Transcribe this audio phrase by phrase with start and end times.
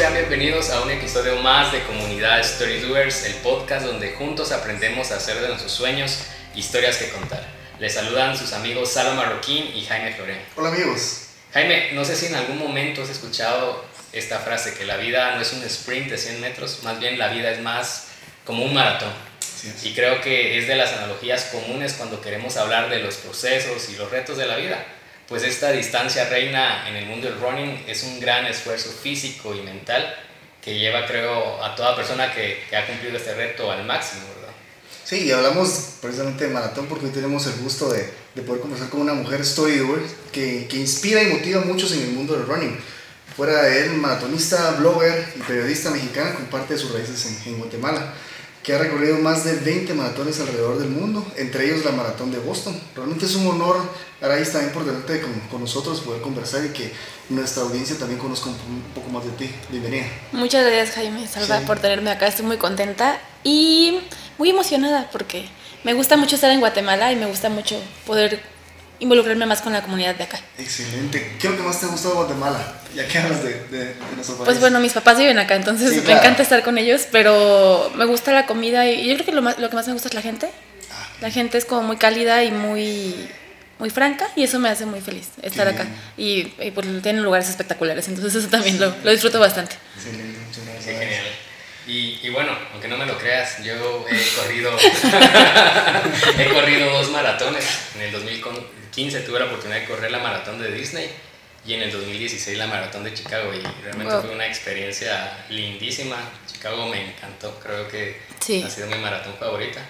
[0.00, 5.10] sean bienvenidos a un episodio más de Comunidad Story Doers, el podcast donde juntos aprendemos
[5.10, 6.20] a hacer de nuestros sueños
[6.54, 7.46] historias que contar.
[7.78, 10.38] Les saludan sus amigos Salo Marroquín y Jaime Florén.
[10.56, 11.26] Hola amigos.
[11.52, 15.42] Jaime, no sé si en algún momento has escuchado esta frase, que la vida no
[15.42, 18.06] es un sprint de 100 metros, más bien la vida es más
[18.46, 19.12] como un maratón.
[19.82, 23.96] Y creo que es de las analogías comunes cuando queremos hablar de los procesos y
[23.96, 24.82] los retos de la vida.
[25.30, 29.62] Pues esta distancia reina en el mundo del running es un gran esfuerzo físico y
[29.62, 30.12] mental
[30.60, 34.52] que lleva, creo, a toda persona que, ha cumplido este reto al máximo, ¿verdad?
[35.04, 38.88] Sí, y hablamos precisamente de maratón porque hoy tenemos el gusto de, de poder conversar
[38.88, 42.46] con una mujer storyboard que, que inspira y motiva a muchos en el mundo del
[42.48, 42.76] running.
[43.36, 48.14] Fuera de él, maratonista, blogger y periodista mexicana, comparte sus raíces en Guatemala
[48.70, 52.38] que ha recorrido más de 20 maratones alrededor del mundo, entre ellos la maratón de
[52.38, 52.80] Boston.
[52.94, 53.78] Realmente es un honor,
[54.22, 56.92] Araís, también por delante con, con nosotros, poder conversar y que
[57.30, 59.52] nuestra audiencia también conozca un, poco más de ti.
[59.70, 60.04] Bienvenida.
[60.30, 61.66] Muchas gracias, Jaime Salva, sí.
[61.66, 62.28] por tenerme acá.
[62.28, 63.98] Estoy muy contenta y
[64.38, 65.48] muy emocionada porque
[65.82, 67.74] me gusta mucho estar en Guatemala y me gusta mucho
[68.06, 68.40] poder
[69.00, 70.38] involucrarme más con la comunidad de acá.
[70.58, 71.36] Excelente.
[71.40, 72.80] ¿Qué es lo que más te ha gustado de Guatemala?
[72.94, 74.44] Ya que hablas de, de, de nuestro país.
[74.44, 76.20] Pues bueno, mis papás viven acá, entonces sí, me claro.
[76.20, 79.58] encanta estar con ellos, pero me gusta la comida y yo creo que lo, más,
[79.58, 80.50] lo que más me gusta es la gente.
[80.92, 83.28] Ah, la gente es como muy cálida y muy,
[83.78, 85.86] muy franca y eso me hace muy feliz estar acá.
[86.16, 88.80] Y, y pues, tienen lugares espectaculares, entonces eso también sí.
[88.80, 89.76] lo, lo, disfruto bastante.
[89.96, 90.84] Excelente, muchas gracias.
[90.84, 91.24] Sí, genial.
[91.86, 93.72] Y, y, bueno, aunque no me lo creas, yo
[94.08, 94.70] he corrido,
[96.38, 97.64] he corrido dos maratones.
[97.96, 98.12] En el
[98.90, 101.08] 2015 tuve la oportunidad de correr la maratón de Disney
[101.64, 104.22] y en el 2016 la maratón de Chicago y realmente wow.
[104.22, 106.16] fue una experiencia lindísima.
[106.50, 108.62] Chicago me encantó, creo que sí.
[108.62, 109.80] ha sido mi maratón favorita.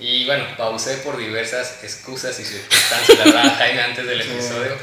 [0.00, 4.76] Y bueno, pausé por diversas excusas y circunstancias, la verdad, Jaime, antes del episodio.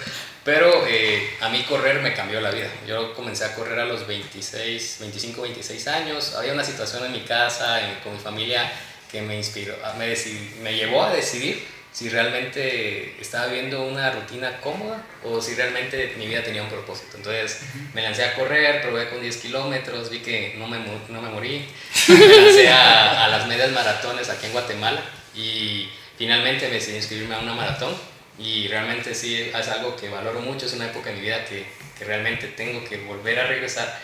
[0.45, 2.69] Pero eh, a mí correr me cambió la vida.
[2.88, 6.35] Yo comencé a correr a los 26, 25, 26 años.
[6.35, 8.72] Había una situación en mi casa, en, con mi familia,
[9.11, 14.61] que me inspiró, me, decidí, me llevó a decidir si realmente estaba viviendo una rutina
[14.61, 17.17] cómoda o si realmente mi vida tenía un propósito.
[17.17, 17.61] Entonces
[17.95, 21.65] me lancé a correr, probé con 10 kilómetros, vi que no me, no me morí.
[22.07, 25.01] Me lancé a, a las medias maratones aquí en Guatemala
[25.35, 27.95] y finalmente me decidí inscribirme a una maratón
[28.37, 31.65] y realmente sí es algo que valoro mucho, es una época de mi vida que,
[31.97, 33.99] que, realmente tengo que volver a regresar,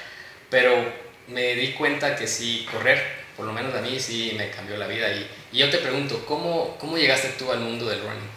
[0.49, 0.91] pero
[1.27, 4.87] me di cuenta que sí, correr, por lo menos a mí sí me cambió la
[4.87, 8.29] vida y, y yo te pregunto, ¿cómo, ¿cómo llegaste tú al mundo del running?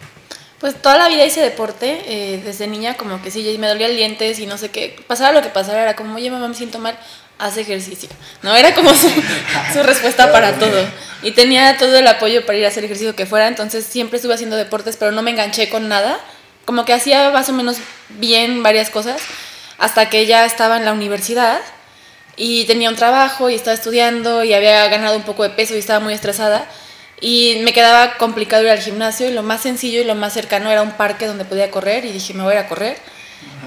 [0.59, 3.95] Pues toda la vida hice deporte, eh, desde niña como que sí, me dolía el
[3.95, 6.79] dientes y no sé qué, pasara lo que pasara, era como, oye mamá me siento
[6.79, 6.97] mal,
[7.37, 8.09] haz ejercicio,
[8.41, 8.55] ¿no?
[8.55, 9.07] Era como su,
[9.73, 10.83] su respuesta para todo.
[11.21, 14.33] Y tenía todo el apoyo para ir a hacer ejercicio que fuera, entonces siempre estuve
[14.33, 16.19] haciendo deportes, pero no me enganché con nada.
[16.65, 17.77] Como que hacía más o menos
[18.09, 19.21] bien varias cosas,
[19.77, 21.61] hasta que ya estaba en la universidad
[22.37, 25.79] y tenía un trabajo y estaba estudiando y había ganado un poco de peso y
[25.79, 26.69] estaba muy estresada.
[27.19, 30.71] Y me quedaba complicado ir al gimnasio y lo más sencillo y lo más cercano
[30.71, 32.97] era un parque donde podía correr y dije, me voy a correr.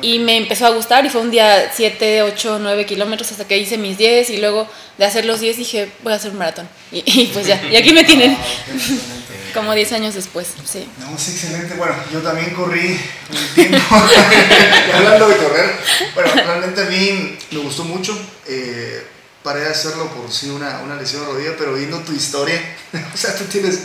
[0.02, 3.58] Y me empezó a gustar y fue un día 7, 8, 9 kilómetros hasta que
[3.58, 4.66] hice mis 10 y luego
[4.96, 6.68] de hacer los 10 dije, voy a hacer un maratón.
[6.90, 8.36] Y, y pues ya, y aquí me tienen.
[9.54, 10.88] Como 10 años después, sí.
[11.00, 11.74] No, sí, excelente.
[11.74, 12.98] Bueno, yo también corrí
[13.30, 13.78] un tiempo.
[14.94, 15.76] hablando de correr,
[16.14, 18.16] bueno, realmente a mí me gustó mucho.
[18.46, 19.04] Eh,
[19.42, 22.60] paré de hacerlo por sí una, una lesión de rodilla, pero viendo tu historia,
[23.12, 23.80] o sea, tú tienes,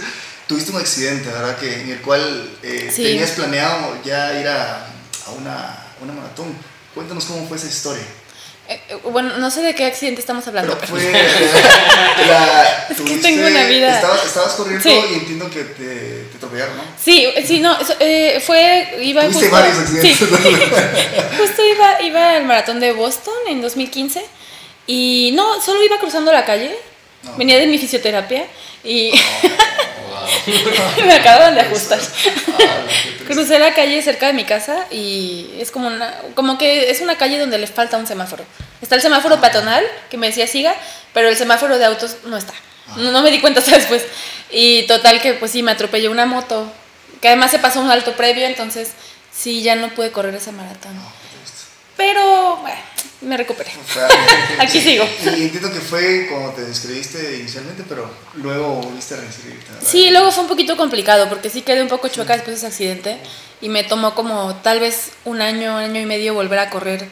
[0.47, 1.57] tuviste un accidente, ¿verdad?
[1.57, 3.03] Que, en el cual eh, sí.
[3.03, 4.94] tenías planeado ya ir a
[5.25, 6.56] a una, una maratón.
[6.94, 8.03] Cuéntanos cómo fue esa historia.
[8.68, 8.80] Eh,
[9.12, 10.75] bueno, no sé de qué accidente estamos hablando.
[10.75, 11.12] Pero fue.
[12.28, 13.96] la, es que tengo una vida.
[13.96, 14.90] Estabas, estabas corriendo sí.
[14.90, 15.85] y entiendo que te,
[16.24, 16.84] te atropellaron, ¿no?
[17.00, 17.78] Sí, sí, no.
[18.00, 18.97] Eh, fue.
[19.03, 20.18] Iba justo, varios accidentes.
[20.18, 20.25] Sí,
[21.38, 24.25] justo iba, iba al maratón de Boston en 2015
[24.88, 26.75] y no, solo iba cruzando la calle.
[27.22, 27.35] No.
[27.38, 28.47] Venía de mi fisioterapia
[28.84, 29.11] y.
[31.06, 32.00] me acaban de ajustar.
[32.00, 32.78] Ah,
[33.28, 37.18] Crucé la calle cerca de mi casa y es como una, como que es una
[37.18, 38.44] calle donde le falta un semáforo.
[38.82, 39.42] Está el semáforo ah.
[39.42, 40.76] peatonal que me decía siga,
[41.14, 42.53] pero el semáforo de autos no está.
[42.88, 42.94] Ah.
[42.97, 44.06] No, no, me di cuenta hasta después.
[44.52, 46.72] Y total que pues sí, me atropelló una moto,
[47.22, 48.92] que además se pasó un alto previo, entonces
[49.32, 50.94] sí, ya no pude correr ese maratón.
[51.97, 52.78] Pero bueno,
[53.22, 53.72] me recuperé.
[53.72, 54.08] O sea,
[54.59, 55.06] Aquí sí, sigo.
[55.38, 59.72] Y entiendo que fue como te describiste inicialmente, pero luego volviste a reinscribirte.
[59.85, 62.67] Sí, luego fue un poquito complicado porque sí quedé un poco chueca después de ese
[62.67, 63.17] accidente
[63.62, 67.08] y me tomó como tal vez un año, año y medio volver a correr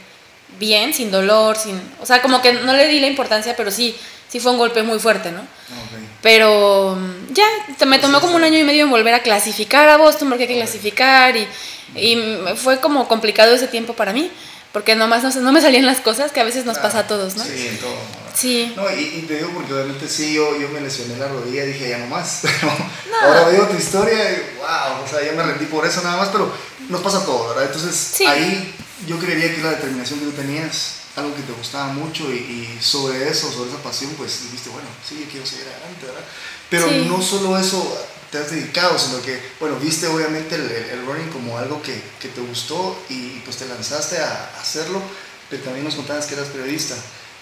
[0.60, 3.96] bien, sin dolor, sin, o sea, como que no le di la importancia, pero sí,
[4.28, 5.40] sí fue un golpe muy fuerte, ¿no?
[5.40, 6.08] Okay.
[6.22, 6.98] Pero
[7.32, 7.46] ya,
[7.86, 10.50] me tomó como un año y medio en volver a clasificar a Boston porque hay
[10.50, 11.48] que clasificar y,
[11.96, 12.18] y
[12.56, 14.30] fue como complicado ese tiempo para mí
[14.74, 16.90] porque nomás no, no me salían las cosas que a veces nos Claro.
[16.90, 17.44] pasa a todos, ¿no?
[17.46, 17.96] Sí, en todo.
[18.36, 18.74] Sí.
[18.76, 21.68] No, y, y te digo porque obviamente sí, yo, yo me lesioné la rodilla y
[21.74, 22.42] dije ya no más.
[23.24, 26.30] Ahora veo tu historia y wow, o sea, ya me rendí por eso nada más,
[26.30, 26.52] pero
[26.90, 27.66] nos pasa todo, ¿verdad?
[27.66, 28.26] Entonces Sí.
[28.26, 28.74] ahí
[29.08, 32.78] yo creería que la determinación que tú tenías, algo que te gustaba mucho y, y
[32.82, 36.24] sobre eso, sobre esa pasión, pues dijiste, bueno, sí, yo quiero seguir adelante, ¿verdad?
[36.72, 37.06] Pero Sí.
[37.08, 41.30] no solo eso te has dedicado, sino que, bueno, viste obviamente el, el- el running
[41.30, 45.02] como algo que, que te gustó y pues te lanzaste a hacerlo,
[45.50, 46.96] pero también nos contabas que eras periodista.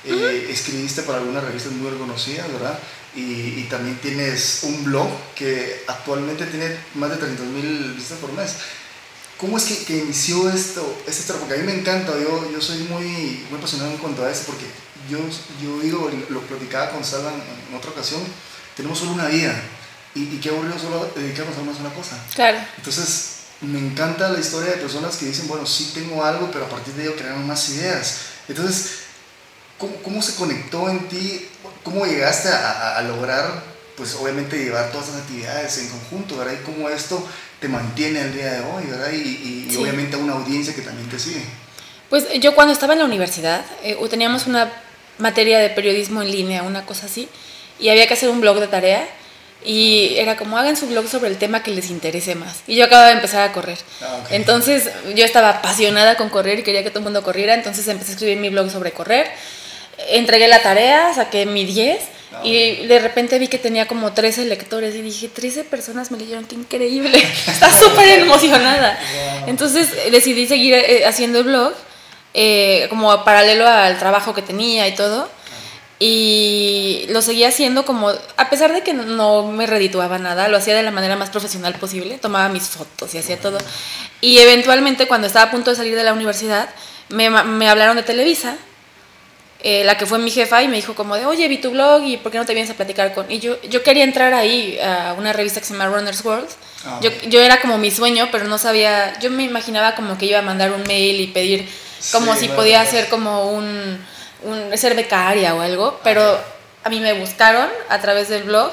[0.03, 2.77] Eh, escribiste para algunas revistas muy reconocidas, ¿verdad?
[3.15, 3.21] Y,
[3.61, 8.51] y también tienes un blog que actualmente tiene más de 300 mil visitas por mes.
[9.37, 11.47] ¿Cómo es que, que inició esto, este trabajo?
[11.47, 14.43] Porque a mí me encanta, yo, yo soy muy, muy apasionado en cuanto a eso,
[14.45, 14.65] porque
[15.09, 15.17] yo,
[15.63, 18.21] yo digo, lo platicaba con Salva en, en otra ocasión,
[18.75, 19.53] tenemos solo una vida
[20.15, 22.17] y, y qué aburrido solo dedicarnos a una sola cosa.
[22.35, 22.57] Claro.
[22.77, 26.69] Entonces, me encanta la historia de personas que dicen, bueno, sí tengo algo, pero a
[26.69, 28.17] partir de ello crearon más ideas.
[28.47, 28.91] Entonces,
[29.77, 31.47] ¿cómo, cómo se conectó en ti?
[31.83, 33.63] ¿Cómo llegaste a, a- a lograr,
[33.97, 36.53] pues obviamente, llevar todas esas actividades en conjunto, ¿verdad?
[36.59, 37.25] Y cómo esto
[37.59, 39.11] te mantiene el día de hoy, ¿verdad?
[39.11, 39.77] Y, y- y Sí.
[39.77, 41.43] obviamente a una audiencia que también te sigue.
[42.09, 44.71] Pues yo cuando estaba en la universidad eh, teníamos una
[45.19, 47.29] materia de periodismo en línea, una cosa así,
[47.79, 49.07] y había que hacer un blog de tarea
[49.65, 52.61] y era como hagan su blog sobre el tema que les interese más.
[52.67, 53.77] Y yo acababa de empezar a correr.
[54.01, 54.19] Ah.
[54.31, 58.11] Entonces yo estaba apasionada con correr y quería que todo el mundo corriera, entonces empecé
[58.11, 59.29] a escribir mi blog sobre correr.
[60.09, 62.01] Entregué la tarea, saqué mi 10
[62.33, 66.17] Ah, y de repente vi que tenía como 13 lectores y dije, 13 personas me
[66.17, 67.17] leyeron, qué increíble.
[67.47, 68.97] Estaba súper emocionada.
[69.47, 71.73] Entonces decidí seguir eh, haciendo el blog
[72.33, 75.29] eh, como paralelo al trabajo que tenía y todo.
[76.03, 80.73] Y lo seguía haciendo como, a pesar de que no me redituaba nada, lo hacía
[80.73, 83.59] de la manera más profesional posible, tomaba mis fotos y hacía todo.
[84.19, 86.69] Y eventualmente cuando estaba a punto de salir de la universidad,
[87.09, 88.57] me, me hablaron de Televisa,
[89.59, 92.01] eh, la que fue mi jefa, y me dijo como de, oye, vi tu blog
[92.03, 93.29] y ¿por qué no te vienes a platicar con...?
[93.29, 96.49] Y yo, yo quería entrar ahí a una revista que se llama Runner's World.
[96.83, 100.25] Ah, Yo, yo era como mi sueño, pero no sabía, yo me imaginaba como que
[100.25, 101.69] iba a mandar un mail y pedir
[102.11, 104.03] como Sí, si podía ser como un,
[104.43, 106.39] un- ser becaria o algo, pero
[106.83, 108.71] a mí me buscaron a través del blog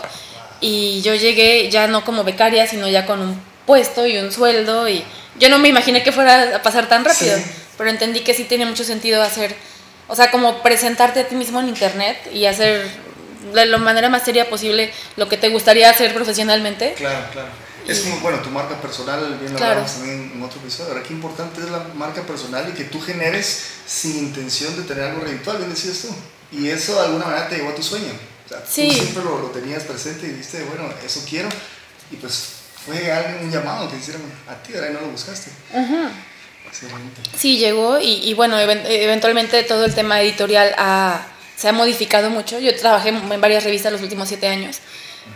[0.61, 4.89] y yo llegué ya no como becaria, sino ya con un puesto y un sueldo
[4.89, 5.05] y
[5.39, 7.45] yo no me imaginé que fuera a pasar tan rápido, Sí.
[7.77, 9.55] pero entendí que sí tiene mucho sentido hacer,
[10.09, 12.89] o sea, como presentarte a ti mismo en internet y hacer
[13.53, 16.95] de la manera más seria posible lo que te gustaría hacer profesionalmente.
[16.95, 17.49] Claro, claro.
[17.89, 19.73] Es como, bueno, tu marca personal, bien lo Claro.
[19.81, 20.91] hablamos también en otro episodio.
[20.93, 25.05] Ahora, qué importante es la marca personal y que tú generes sin intención de tener
[25.05, 26.15] algo reditual, bien decías tú.
[26.53, 28.13] Y eso de alguna manera te llevó a tu sueño.
[28.45, 28.89] O sea, Sí.
[28.89, 31.49] tú siempre lo, lo tenías presente y dijiste, bueno, eso quiero.
[32.11, 32.45] Y pues
[32.85, 35.51] fue alguien, un llamado que hicieron a ti, ahora y no lo buscaste.
[36.67, 37.23] Excelente.
[37.37, 41.27] Sí, llegó y, y bueno, even- eventualmente todo el tema editorial ha-
[41.57, 42.59] se ha modificado mucho.
[42.59, 44.79] Yo trabajé en varias revistas los últimos siete años,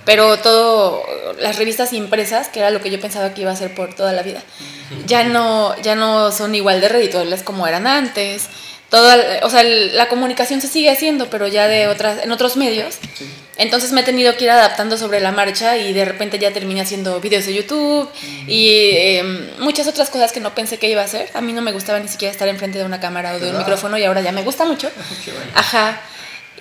[0.04, 1.02] pero todo,
[1.38, 4.12] las revistas impresas, que era lo que yo pensaba que iba a hacer por toda
[4.12, 4.42] la vida,
[5.06, 8.48] ya no, ya no son igual de redituables como eran antes.
[8.90, 12.98] Toda, o sea, la comunicación se sigue haciendo, pero ya de otras, en otros medios.
[13.16, 13.26] Sí.
[13.56, 16.80] Entonces me he tenido que ir adaptando sobre la marcha y de repente ya terminé
[16.80, 18.08] haciendo videos de YouTube
[18.46, 19.22] y eh,
[19.58, 21.28] muchas otras cosas que no pensé que iba a hacer.
[21.34, 23.58] A mí no me gustaba ni siquiera estar enfrente de una cámara o de un
[23.58, 24.90] micrófono y ahora ya me gusta mucho.
[25.24, 25.50] Qué bueno.
[25.54, 26.00] Ajá.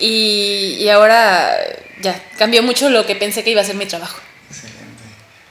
[0.04, 1.56] Y, y ahora
[2.00, 4.20] ya cambió mucho lo que pensé que iba a ser mi trabajo.
[4.50, 5.04] Excelente.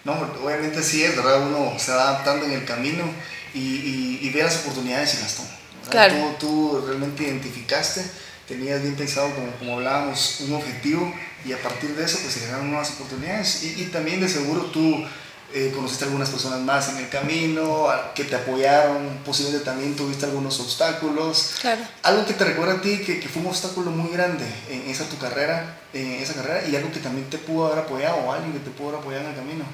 [0.03, 0.11] No,
[0.43, 1.39] obviamente sí es, ¿verdad?
[1.39, 3.05] Uno se va adaptando en el camino
[3.53, 5.49] y, y, y ve las oportunidades y las toma.
[5.89, 6.35] Claro.
[6.37, 8.03] Tú, tú realmente identificaste,
[8.45, 11.13] tenías bien pensado, como, como hablábamos, un objetivo
[11.45, 14.65] y a partir de eso pues se generaron nuevas oportunidades y, y también de seguro
[14.65, 15.05] tú
[15.53, 20.25] eh, conociste a algunas personas más en el camino que te apoyaron, posiblemente también tuviste
[20.25, 21.55] algunos obstáculos.
[21.61, 21.81] Claro.
[22.03, 25.05] Algo que te recuerda a ti que, que fue un obstáculo muy grande en esa
[25.09, 28.53] tu carrera, en esa carrera y algo que también te pudo haber apoyado o alguien
[28.53, 29.65] que te pudo haber apoyado en el camino.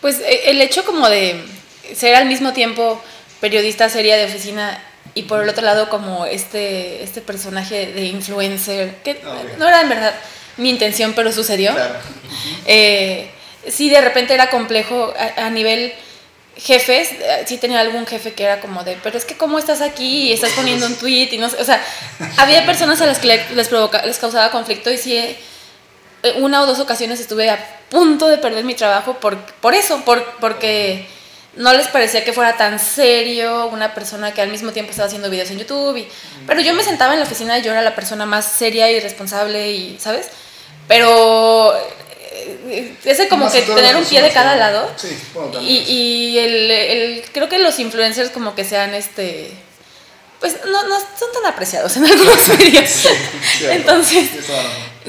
[0.00, 1.44] Pues eh, el hecho como de
[1.94, 3.02] ser al mismo tiempo
[3.40, 4.82] periodista seria de oficina
[5.14, 9.82] y por el otro lado como este, este personaje de influencer, que Ah, no era
[9.82, 10.14] en verdad
[10.56, 11.72] mi intención, pero sucedió.
[11.72, 11.94] Claro.
[12.66, 13.30] Eh,
[13.68, 15.92] sí, de repente era complejo a, nivel
[16.56, 19.80] jefes, eh, sí tenía algún jefe que era como de, pero es que cómo estás
[19.80, 21.82] aquí y estás poniendo un tweet y no sé, o sea,
[22.36, 25.36] había personas a las que le- les, provoca, les causaba conflicto y sí, eh,
[26.36, 27.58] una o dos ocasiones estuve a
[27.90, 31.06] punto de perder mi trabajo por, por eso, por, porque
[31.56, 35.30] no les parecía que fuera tan serio una persona que al mismo tiempo estaba haciendo
[35.30, 35.96] videos en YouTube.
[35.98, 36.08] Y,
[36.46, 38.98] pero yo me sentaba en la oficina y yo era la persona más seria y
[39.00, 40.30] responsable y, ¿sabes?
[40.88, 41.72] Pero
[43.04, 44.90] ese como Más que tener un pie de cada lado.
[44.96, 45.78] Sí, bueno, también Y,
[46.32, 49.52] y el, el- creo que los influencers como que se han este
[50.40, 52.90] pues no, no son tan apreciados en algunos medios.
[53.70, 54.28] Entonces,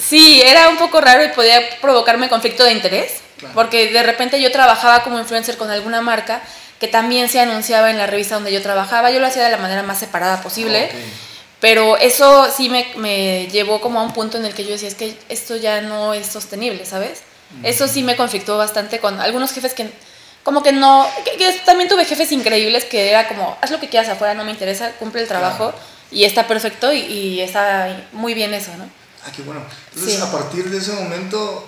[0.01, 3.11] sí, era un poco raro y podía provocarme conflicto de interés,
[3.53, 6.41] porque de repente yo trabajaba como influencer con alguna marca
[6.79, 9.57] que también se anunciaba en la revista donde yo trabajaba, yo lo hacía de la
[9.57, 10.89] manera más separada posible.
[11.65, 14.87] Pero eso sí me, me, llevó como a un punto en el que yo decía,
[14.87, 17.23] es que esto ya no es sostenible, ¿sabes?
[17.63, 19.89] Eso sí me conflictó bastante con algunos jefes que
[20.43, 24.09] como que no, que, también tuve jefes increíbles que era como, haz lo que quieras
[24.09, 25.73] afuera, no me interesa, cumple el trabajo
[26.11, 28.87] y está perfecto y, está muy bien eso, ¿no?
[29.25, 29.63] Ah, qué bueno.
[29.95, 31.67] Entonces, a partir de ese momento,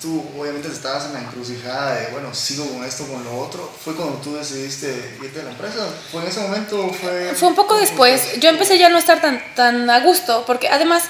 [0.00, 3.70] tú obviamente estabas en la encrucijada de, bueno, sigo con esto, con lo otro.
[3.84, 5.88] ¿Fue cuando tú decidiste irte de la empresa?
[6.10, 7.34] ¿Fue en ese momento o fue...?
[7.34, 8.38] Fue un poco después.
[8.40, 11.04] Yo empecé ya a no estar tan, tan a gusto, porque además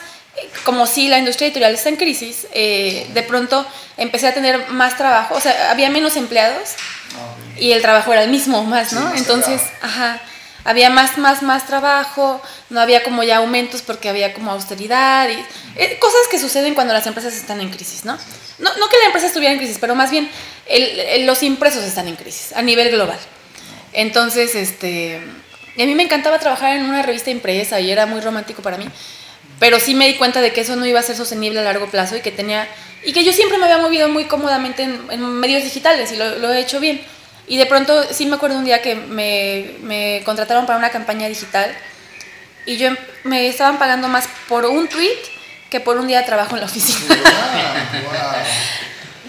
[0.64, 3.66] como si la industria editorial está en crisis, eh, de pronto
[3.96, 6.70] empecé a tener más trabajo, o sea, había menos empleados
[7.14, 9.14] ah, y el trabajo era el mismo, más, ¿no?
[9.14, 10.20] Entonces, ajá,
[10.64, 15.42] había más, más, más trabajo, no había como ya aumentos porque había como austeridad y
[15.76, 18.18] eh, cosas que suceden cuando las empresas están en crisis, ¿no?
[18.58, 20.30] No, que la empresa estuviera en crisis, pero más bien
[21.20, 23.18] los impresos están en crisis a nivel global.
[23.92, 25.20] Entonces, este,
[25.78, 28.86] a mí me encantaba trabajar en una revista impresa y era muy romántico para mí
[29.58, 31.86] pero sí me di cuenta de que eso no iba a ser sostenible a largo
[31.86, 32.68] plazo y que tenía
[33.04, 36.60] y que yo siempre me había movido muy cómodamente en, medios digitales y lo, he
[36.60, 37.00] hecho bien.
[37.46, 41.28] Y de pronto sí me acuerdo un día que me, me, contrataron para una campaña
[41.28, 41.72] digital
[42.66, 42.90] y yo
[43.22, 45.16] me estaban pagando más por un tweet
[45.70, 47.16] que por un día trabajo en la oficina.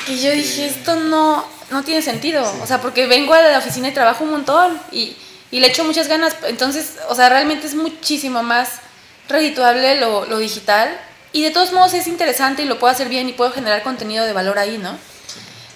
[0.07, 3.89] y yo dije, esto no, no tiene sentido, o sea, porque vengo a la oficina
[3.89, 5.15] y trabajo un montón y,
[5.51, 8.79] y le echo muchas ganas, entonces, o sea, realmente es muchísimo más
[9.27, 10.97] redituable lo, lo, digital.
[11.33, 14.25] Y de todos modos es interesante y lo puedo hacer bien y puedo generar contenido
[14.25, 14.97] de valor ahí, ¿no?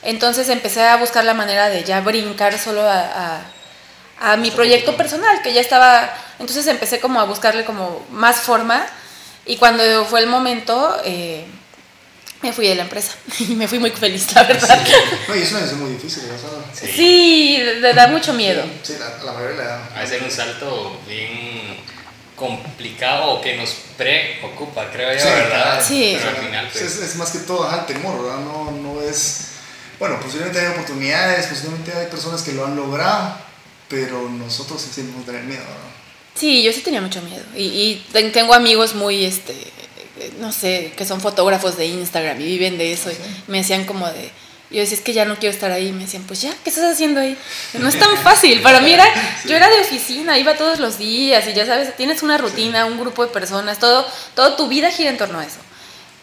[0.04, 3.42] Entonces empecé a buscar la manera de ya brincar solo a,
[4.20, 8.86] a, mi proyecto personal, que ya estaba, entonces empecé como a buscarle como más forma
[9.46, 11.46] y cuando fue el momento eh,
[12.42, 14.80] me fui de la empresa y me fui muy feliz, la verdad.
[15.28, 16.24] No, y eso es muy difícil,
[16.74, 18.64] Sí, sí da mucho miedo.
[18.84, 19.90] Sí, la, la mayoría le da.
[19.96, 21.82] A hacer un salto bien
[22.42, 25.84] complicado o que nos preocupa, creo yo, ¿verdad?
[25.86, 26.18] Sí.
[26.18, 26.98] Pero al final, pues...
[26.98, 28.40] es, más que todo el temor, ¿verdad?
[28.40, 29.50] No, no es...
[30.00, 33.36] Bueno, posiblemente hay oportunidades, posiblemente hay personas que lo han logrado,
[33.88, 35.91] pero nosotros sí tenemos que tener miedo, ¿verdad?
[36.36, 37.44] Sí, yo sí tenía mucho miedo.
[37.56, 39.54] Y, y, tengo amigos muy, este,
[40.40, 43.12] no sé, que son fotógrafos de Instagram y viven de eso.
[43.12, 43.16] Y
[43.48, 44.32] me decían como de
[44.72, 45.88] yo decía, es que ya no quiero estar ahí.
[45.90, 47.38] Y me decían, pues ya, ¿qué estás haciendo ahí?
[47.74, 48.62] No es tan fácil.
[48.62, 49.06] Para mí era,
[49.46, 52.98] yo era de oficina, iba todos los días y ya sabes, tienes una rutina, un
[52.98, 55.60] grupo de personas, todo, toda tu vida gira en torno a eso.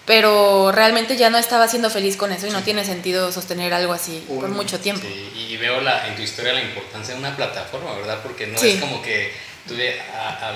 [0.07, 3.93] Pero realmente ya no estaba siendo feliz con eso y no tiene sentido sostener algo
[3.93, 5.07] así por mucho tiempo.
[5.07, 8.21] y veo la, en tu historia la importancia de una plataforma, ¿verdad?
[8.23, 9.31] Porque no es como que
[9.69, 9.75] tú
[10.15, 10.53] a,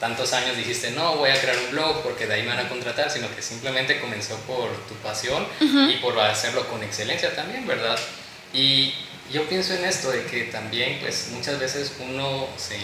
[0.00, 2.68] tantos años dijiste, no, voy a crear un blog porque de ahí me van a
[2.68, 7.98] contratar, sino que simplemente comenzó por tu pasión y por hacerlo con excelencia también, ¿verdad?
[8.54, 8.94] Y
[9.32, 12.76] yo pienso en esto, de que también pues muchas veces uno se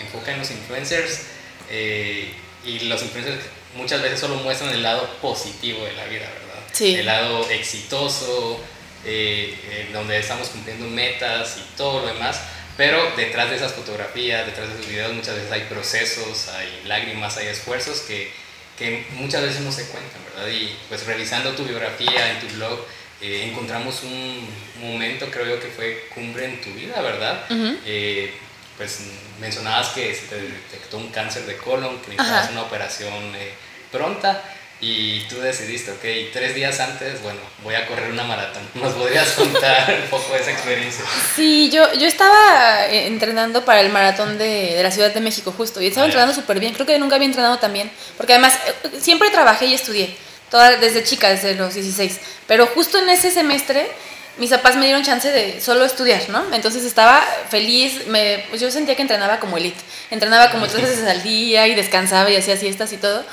[0.00, 1.22] enfoca en los influencers
[1.70, 2.32] eh,
[2.64, 3.44] y los influencers
[3.76, 6.62] muchas veces solo muestran el lado positivo de la vida, ¿verdad?
[6.72, 6.94] Sí.
[6.94, 8.60] El lado exitoso,
[9.04, 12.40] eh, donde estamos cumpliendo metas y todo lo demás
[12.78, 17.36] pero detrás de esas fotografías, detrás de esos videos, muchas veces hay procesos, hay lágrimas,
[17.36, 18.30] hay esfuerzos que,
[18.78, 20.48] que muchas veces no se cuentan, ¿verdad?
[20.48, 22.78] Y pues revisando tu biografía en tu blog,
[23.20, 24.48] eh, encontramos un
[24.80, 27.46] momento, creo yo, que fue cumbre en tu vida, ¿verdad?
[27.84, 28.32] Eh,
[28.76, 29.00] pues
[29.40, 33.54] mencionabas que se te detectó un cáncer de colon, que necesitabas una operación eh,
[33.90, 34.40] pronta
[34.80, 38.62] y tú decidiste, ok, tres días antes, bueno, voy a correr una maratón.
[38.74, 41.04] ¿Nos podrías contar un poco de esa experiencia?
[41.34, 45.52] Sí, yo, yo estaba eh, entrenando para el maratón de, de la Ciudad de México
[45.56, 48.34] justo, y estaba ah, entrenando súper bien, creo que nunca había entrenado tan bien, porque
[48.34, 50.16] además eh, siempre trabajé y estudié,
[50.48, 53.88] toda, desde chica, desde los 16, pero justo en ese semestre
[54.38, 56.42] mis papás me dieron chance de solo estudiar, ¿no?
[56.54, 59.80] Entonces estaba feliz, me, pues yo sentía que entrenaba como elite,
[60.10, 63.24] entrenaba como tres veces al día y descansaba y hacía siestas y todo.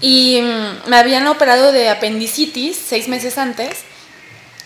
[0.00, 3.84] Y mm, me habían operado de apendicitis seis meses antes.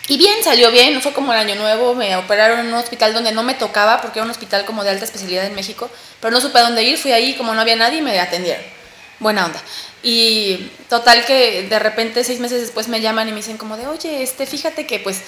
[0.08, 3.14] Y bien, salió bien, no fue como el año nuevo, me operaron en un hospital
[3.14, 6.32] donde no me tocaba, porque era un hospital como de alta especialidad en México, pero
[6.32, 8.81] no supe a dónde ir, fui ahí, como no había nadie, me atendieron.
[9.23, 9.62] Buena onda.
[10.02, 13.87] Y total que de repente seis meses después me llaman y me dicen como de,
[13.87, 15.23] oye, este, fíjate que pues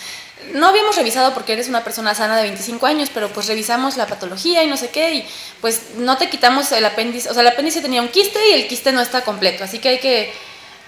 [0.53, 4.07] no habíamos revisado porque eres una persona sana de 25 años, pero pues revisamos la
[4.07, 5.29] patología y no sé qué, y
[5.61, 8.67] pues no te quitamos el apéndice, o sea, el apéndice tenía un quiste y el
[8.67, 10.33] quiste no está completo, así que hay que,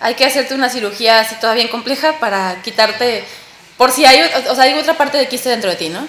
[0.00, 3.24] hay que hacerte una cirugía así todavía bien compleja para quitarte,
[3.78, 6.06] por si hay, o sea, hay otra parte del quiste dentro de ti, ¿no?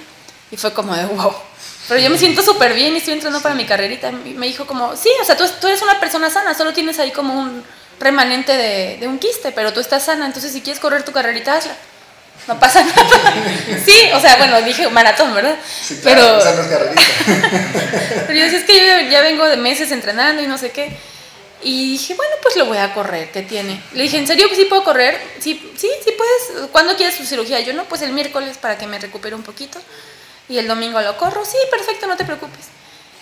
[0.51, 1.33] Y fue como de, wow.
[1.87, 4.11] Pero yo me siento súper bien y estoy entrando para mi carrerita.
[4.25, 6.99] Y me dijo como, sí, o sea, tú, tú eres una persona sana, solo tienes
[6.99, 7.63] ahí como un
[7.99, 11.55] remanente de, de un quiste, pero tú estás sana, entonces si quieres correr tu carrerita,
[11.55, 11.75] hazla.
[12.47, 13.33] No pasa nada.
[13.85, 15.57] Sí, o sea, bueno, dije maratón, ¿verdad?
[15.81, 16.91] Sí, claro, pero,
[18.27, 20.71] pero yo decía, es que yo ya- ya vengo de meses entrenando y no sé
[20.71, 20.95] qué.
[21.63, 23.81] Y dije, bueno, pues lo voy a correr, ¿qué tiene?
[23.93, 25.19] Le dije, ¿en serio que sí puedo correr?
[25.39, 26.69] Sí, sí, sí puedes.
[26.71, 27.59] ¿Cuándo quieres tu cirugía?
[27.61, 29.79] Yo no, pues el miércoles para que me recupere un poquito.
[30.49, 31.43] Y el domingo lo corro.
[31.45, 32.67] Sí, perfecto, no te preocupes.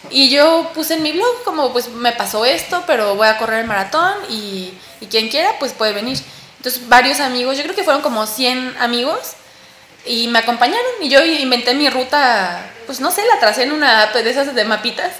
[0.09, 3.61] Y yo puse en mi blog como, pues me pasó esto, pero voy a correr
[3.61, 6.19] el maratón y, y quien quiera, pues puede venir.
[6.57, 9.35] Entonces varios amigos, yo creo que fueron como 100 amigos
[10.05, 14.03] y me acompañaron y yo inventé mi ruta, pues no sé, la tracé en una
[14.03, 15.11] app de esas de mapitas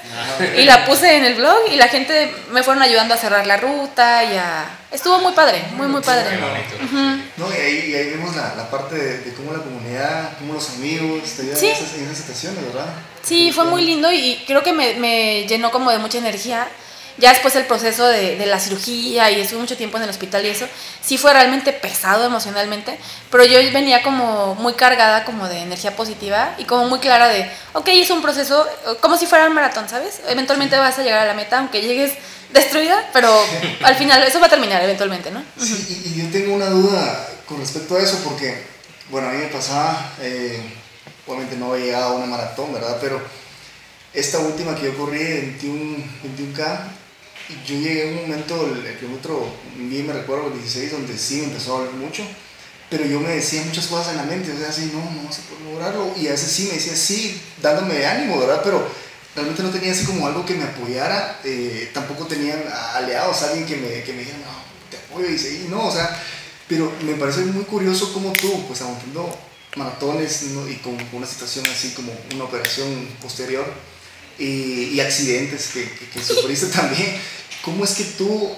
[0.56, 3.56] y la puse en el blog y la gente me fueron ayudando a cerrar la
[3.56, 4.64] ruta y a...
[4.92, 6.24] Estuvo muy padre, muy muy padre.
[6.38, 7.22] Muy.
[7.36, 10.54] No, y ahí, y ahí vemos la, la parte de, de cómo la comunidad, cómo
[10.54, 11.66] los amigos te ayudan Sí.
[11.66, 12.86] en, esas, en esas situaciones, ¿verdad?
[13.22, 16.68] Sí, fue muy lindo y creo que me, me llenó como de mucha energía.
[17.18, 20.44] Ya después el proceso de, de la cirugía y estuve mucho tiempo en el hospital
[20.44, 20.66] y eso,
[21.02, 22.98] sí fue realmente pesado emocionalmente,
[23.30, 27.50] pero yo venía como muy cargada como de energía positiva y como muy clara de,
[27.72, 28.66] ok, es un proceso
[29.00, 30.20] como si fuera un maratón, ¿sabes?
[30.28, 32.12] Eventualmente vas a llegar a la meta, aunque llegues
[32.52, 33.32] destruida, pero
[33.82, 35.42] al final eso va a terminar eventualmente, ¿no?
[35.58, 38.62] Sí, y, y yo tengo una duda con respecto a eso, porque,
[39.10, 40.60] bueno, a mí me pasaba, eh,
[41.26, 42.98] obviamente no había llegado a una maratón, ¿verdad?
[43.00, 43.22] Pero
[44.12, 46.78] esta última que yo corrí, 21, 21K,
[47.66, 51.36] yo llegué a un momento, el, el kilómetro, bien me recuerdo, el 16, donde sí
[51.38, 52.22] me empezó a doler mucho,
[52.90, 55.42] pero yo me decía muchas cosas en la mente, o sea, así, no, no se
[55.42, 58.60] puede lograrlo, y a veces sí me decía sí, dándome ánimo, ¿verdad?
[58.62, 58.86] Pero
[59.34, 62.62] realmente no tenía así como algo que me apoyara, eh, tampoco tenían
[62.94, 66.20] aliados, alguien que me, que me dijera, no, te apoyo y no, o sea,
[66.68, 69.36] pero me parece muy curioso como tú, pues aguantando
[69.76, 70.68] maratones ¿no?
[70.68, 73.66] y con una situación así como una operación posterior
[74.38, 77.20] y, y accidentes que, que, que sufriste también,
[77.66, 78.48] ¿cómo es que tú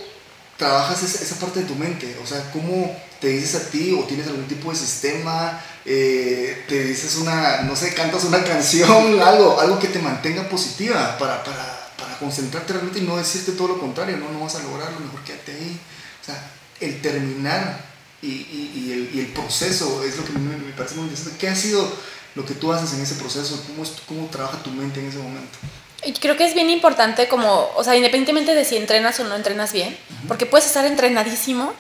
[0.59, 2.15] trabajas esa, parte de tu mente?
[2.23, 5.61] O sea, ¿cómo te dices a ti o tienes algún tipo de sistema?
[5.87, 11.17] Eh, te dices una, no sé, cantas una canción, algo, algo que te mantenga positiva
[11.19, 11.75] para, para,
[12.21, 15.53] concentrarte realmente y no decirte todo lo contrario, no, no vas a lograrlo, mejor quédate
[15.53, 15.81] ahí.
[16.21, 17.81] O sea, el terminar
[18.21, 21.39] y, y el proceso es lo que me, me parece muy interesante.
[21.39, 21.89] ¿Qué ha sido
[22.35, 23.63] lo que tú haces en ese proceso?
[23.69, 25.59] ¿Cómo, es, cómo trabaja tu mente en ese momento?
[26.05, 29.35] Y creo que es bien importante como, o sea, independientemente de si entrenas o no
[29.35, 29.97] entrenas bien,
[30.29, 31.75] porque puedes estar entrenadísimo,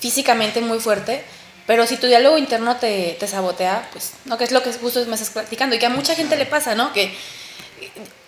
[0.00, 1.24] físicamente muy fuerte,
[1.66, 4.38] pero si tu diálogo interno te, te sabotea, pues, ¿no?
[4.38, 6.76] Que es lo que justo me estás platicando y que a mucha gente le pasa,
[6.76, 6.92] ¿no?
[6.92, 7.12] Que,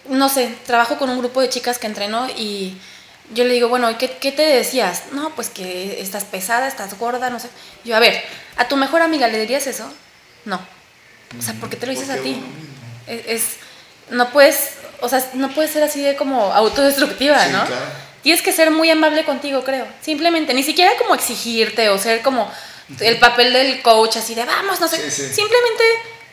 [0.08, 2.76] no sé, trabajo con un grupo de chicas que entreno y
[3.32, 5.04] yo le digo, bueno, ¿y qué, qué te decías?
[5.12, 7.48] No, pues que estás pesada, estás gorda, no sé.
[7.84, 8.20] Yo, a ver,
[8.56, 9.88] ¿a tu mejor amiga le dirías eso?
[10.46, 10.60] No.
[11.38, 12.40] O sea, ¿por qué te lo dices a ti?
[13.06, 13.56] Es, es-
[14.10, 17.64] no puedes, o sea, no puedes ser así de como autodestructiva, Sí, ¿no?
[17.64, 17.84] claro.
[18.22, 19.86] Tienes que ser muy amable contigo, creo.
[20.02, 22.50] Simplemente, ni siquiera como exigirte o ser como
[23.00, 24.96] el papel del coach, así de vamos, no sé.
[24.96, 25.34] Sí, sí.
[25.34, 25.84] Simplemente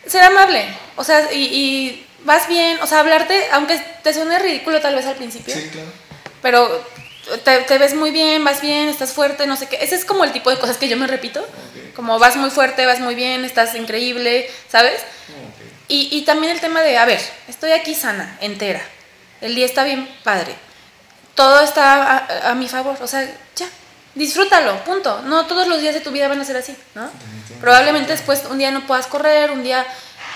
[0.07, 0.65] ser amable.
[0.95, 5.05] O sea, y, y vas bien, o sea, hablarte, aunque te suene ridículo tal vez
[5.05, 5.87] al principio, Sí, claro.
[6.41, 6.85] pero
[7.43, 9.77] te, te ves muy bien, vas bien, estás fuerte, no sé qué.
[9.81, 11.45] Ese es como el tipo de cosas que yo me repito.
[11.95, 15.01] Como vas muy fuerte, vas muy bien, estás increíble, ¿sabes?
[15.87, 18.81] Y, y también el tema de, a ver, estoy aquí sana, entera.
[19.41, 20.55] El día está bien padre.
[21.35, 22.97] Todo está a, a mi favor.
[23.01, 23.67] O sea, ya,
[24.15, 25.21] disfrútalo, punto.
[25.21, 27.09] No todos los días de tu vida van a ser así, ¿no?
[27.61, 29.85] Probablemente después un día no puedas correr, un día...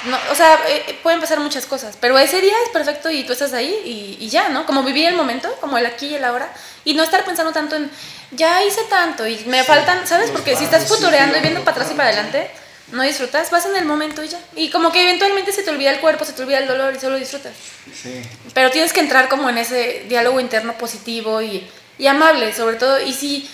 [0.05, 3.33] No, o sea, eh, pueden pasar muchas cosas, pero ese día es perfecto y tú
[3.33, 4.65] estás ahí y, y ya, ¿no?
[4.65, 6.51] Como vivir el momento, como el aquí y el ahora,
[6.85, 7.91] y no estar pensando tanto en,
[8.31, 10.31] ya hice tanto y me faltan, ¿sabes?
[10.31, 12.49] Porque si estás sí, futureando y viendo para atrás y para adelante,
[12.91, 14.39] no disfrutas, vas en el momento y ya.
[14.55, 16.99] Y como que eventualmente se te olvida el cuerpo, se te olvida el dolor y
[16.99, 17.53] solo disfrutas.
[17.93, 18.21] Sí.
[18.53, 22.99] Pero tienes que entrar como en ese diálogo interno positivo y, y amable, sobre todo.
[23.01, 23.49] Y si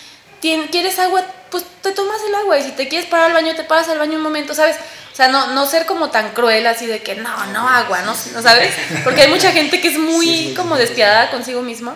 [0.72, 2.58] quieres agua, pues te tomas el agua.
[2.60, 4.76] Y si te quieres parar al baño, te paras al baño un momento, ¿sabes?
[5.12, 8.14] O sea, no, no ser como tan cruel así de que no, no agua, ¿no?
[8.34, 8.74] ¿no sabes?
[9.04, 11.96] Porque hay mucha gente que es muy Sí, como despiadada consigo mismo.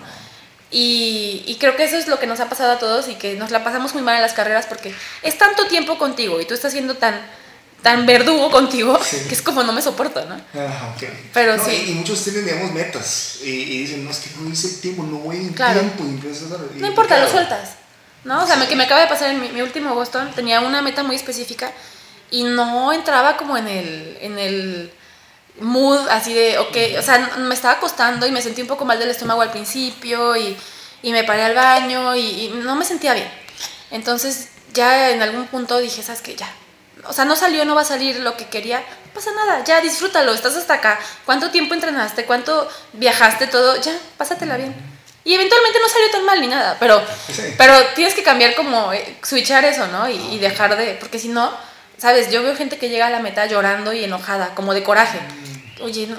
[0.71, 3.33] Y, y creo que eso es lo que nos ha pasado a todos y que
[3.35, 6.53] nos la pasamos muy mal en las carreras porque es tanto tiempo contigo y tú
[6.53, 7.19] estás siendo tan,
[7.81, 9.17] tan verdugo contigo Sí.
[9.27, 10.35] que es como no me soporto, ¿no?
[10.35, 11.03] Ajá, ok.
[11.33, 11.71] Pero No, sí.
[11.87, 15.01] Y, y muchos tienen, digamos, metas y, y dicen, no, es que no hice tiempo,
[15.03, 15.79] no voy en Claro.
[15.79, 16.03] tiempo.
[16.03, 17.31] No importa, lo claro.
[17.31, 17.69] sueltas.
[18.23, 18.43] ¿No?
[18.43, 21.15] O sea, que me acaba de pasar en mi, último Boston, tenía una meta muy
[21.15, 21.71] específica
[22.31, 24.91] y no entraba como en el, en el
[25.61, 28.99] mood así de, ok, o sea, me estaba costando y me sentí un poco mal
[28.99, 30.57] del estómago al principio y,
[31.01, 33.29] y me paré al baño y, no me sentía bien.
[33.91, 36.35] Entonces ya en algún punto dije, ¿sabes qué?
[36.35, 36.53] Ya,
[37.05, 39.81] o sea, no salió, no va a salir lo que quería, no pasa nada, ya
[39.81, 40.99] disfrútalo, estás hasta acá.
[41.25, 42.25] ¿Cuánto tiempo entrenaste?
[42.25, 43.47] ¿Cuánto viajaste?
[43.47, 44.98] Todo, ya, pásatela bien.
[45.29, 46.99] Y eventualmente no salió tan mal ni nada, pero,
[47.55, 50.09] pero tienes que cambiar como, eh, switchar eso, ¿no?
[50.09, 51.55] Y, y dejar de, porque si no,
[51.99, 55.19] sabes, yo veo gente que llega a la meta llorando y enojada, como de coraje.
[55.81, 56.17] Oye, no,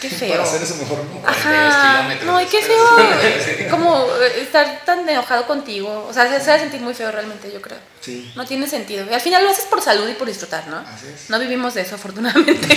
[0.00, 0.32] qué feo.
[0.32, 1.22] Para hacer eso mejor, ¿no?
[1.24, 6.50] Ajá, no, y qué feo, como eh, estar tan enojado contigo, o sea, se, se
[6.50, 7.78] va a sentir muy feo realmente, yo creo.
[8.00, 8.32] Sí.
[8.34, 9.06] No tiene sentido.
[9.08, 10.78] Y al final lo haces por salud y por disfrutar, ¿no?
[10.78, 11.30] Así es.
[11.30, 12.66] No vivimos de eso, afortunadamente.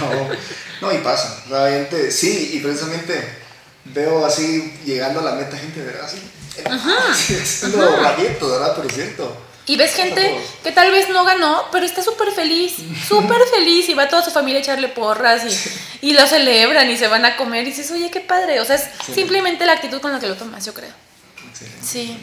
[0.00, 1.44] No, no, y pasa.
[1.48, 3.41] Realmente, sí, y precisamente
[3.84, 6.04] veo así, llegando a la meta, gente, ¿verdad?
[6.04, 6.18] Así,
[7.10, 8.72] así haciendo rayetos, ¿verdad?
[8.76, 9.36] Pero es cierto.
[9.64, 12.74] Y ves gente que tal vez no ganó, pero está súper feliz,
[13.08, 16.96] súper feliz y va toda su familia a echarle porras y, y lo celebran y
[16.96, 18.60] se van a comer y dices, oye, qué padre.
[18.60, 20.90] O sea, es simplemente la actitud con la que lo tomas, yo creo.
[21.50, 21.86] Excelente.
[21.86, 22.18] Sí.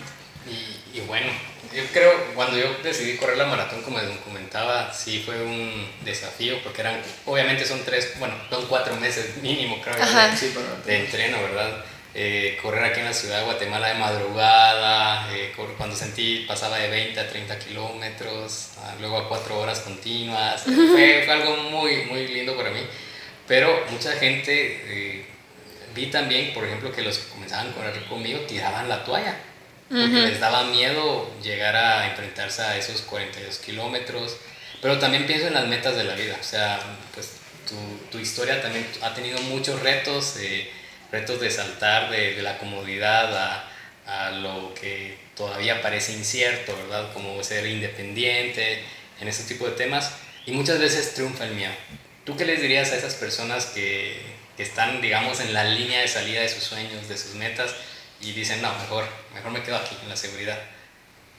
[0.48, 1.28] Y, y bueno,
[1.74, 6.62] yo creo, cuando yo decidí correr la maratón, como les comentaba, sí fue un desafío,
[6.64, 10.54] porque eran, obviamente son tres, bueno, son cuatro meses mínimo, creo, de, Sí,
[10.86, 11.86] de entreno, ¿verdad?
[12.16, 16.90] Eh, correr aquí en la ciudad de Guatemala de madrugada, eh, cuando sentí pasaba de
[16.90, 22.28] 20 a 30 kilómetros, ah, luego a cuatro horas continuas, fue, fue algo muy, muy
[22.28, 22.82] lindo para mí,
[23.48, 25.26] pero mucha gente, eh,
[25.94, 29.36] vi también, por ejemplo, que los que comenzaban a correr conmigo tiraban la toalla
[29.90, 34.38] porque les daba miedo llegar a enfrentarse a esos 42 kilómetros.
[34.82, 36.38] Pero también pienso en las metas de la vida.
[36.40, 36.80] O sea,
[37.14, 37.34] pues
[37.68, 37.76] tu,
[38.12, 40.70] tu historia también ha tenido muchos retos, eh,
[41.12, 43.70] retos de saltar de, de la comodidad a,
[44.06, 47.12] a lo que todavía parece incierto, ¿verdad?
[47.14, 48.84] Como ser independiente,
[49.20, 50.12] en ese tipo de temas.
[50.46, 51.74] Y muchas veces triunfa el miedo.
[52.26, 54.22] ¿Tú qué les dirías a esas personas que,
[54.56, 57.74] que están, digamos, en la línea de salida de sus sueños, de sus metas,
[58.22, 60.60] y dicen, no, mejor, mejor me quedo aquí, en la seguridad,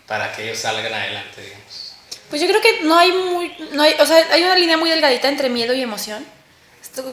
[0.07, 1.95] para que ellos salgan adelante, digamos?
[2.29, 4.89] Pues yo creo que no hay muy, no hay, o sea, hay una línea muy
[4.89, 6.25] delgadita entre miedo y emoción.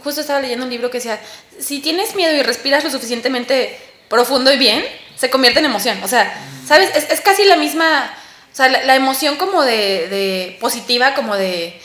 [0.03, 1.19] Justo estaba leyendo un libro que decía,
[1.59, 6.01] si tienes miedo y respiras lo suficientemente profundo y bien, se convierte en emoción.
[6.03, 6.33] O sea,
[6.65, 6.95] ¿sabes?
[6.95, 8.15] Es, es casi la misma,
[8.53, 11.79] o sea, la, la emoción como de, de positiva, como de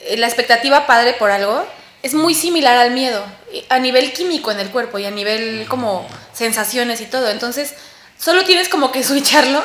[0.00, 1.66] eh, la expectativa padre por algo,
[2.02, 3.24] es muy similar al miedo,
[3.70, 7.30] a nivel químico en el cuerpo y a nivel como sensaciones y todo.
[7.30, 7.74] Entonces,
[8.18, 9.62] solo tienes como que switcharlo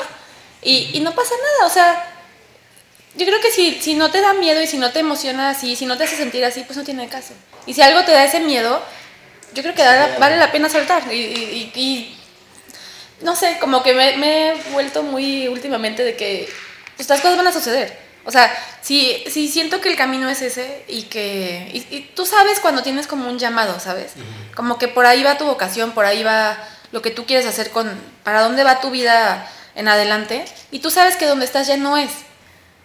[0.62, 2.06] y, y no pasa nada, o sea,
[3.16, 5.76] yo creo que si, si no te da miedo y si no te emociona así,
[5.76, 7.34] si no te hace sentir así, pues no tiene caso.
[7.66, 8.82] Y si algo te da ese miedo,
[9.54, 11.04] yo creo que da- vale la pena saltar.
[11.12, 12.16] Y, y- y- y
[13.22, 16.48] no sé, como que me, me he vuelto muy últimamente de que
[16.96, 17.98] pues, estas cosas van a suceder.
[18.26, 18.52] O sea,
[18.82, 21.70] si, si siento que el camino es ese y que...
[21.74, 24.14] Y, y tú sabes cuando tienes como un llamado, ¿sabes?
[24.56, 26.58] Como que por ahí va tu vocación, por ahí va
[26.92, 27.90] lo que tú quieres hacer con...
[28.24, 30.46] Para dónde va tu vida en adelante.
[30.72, 32.12] Y tú sabes que donde estás ya no es.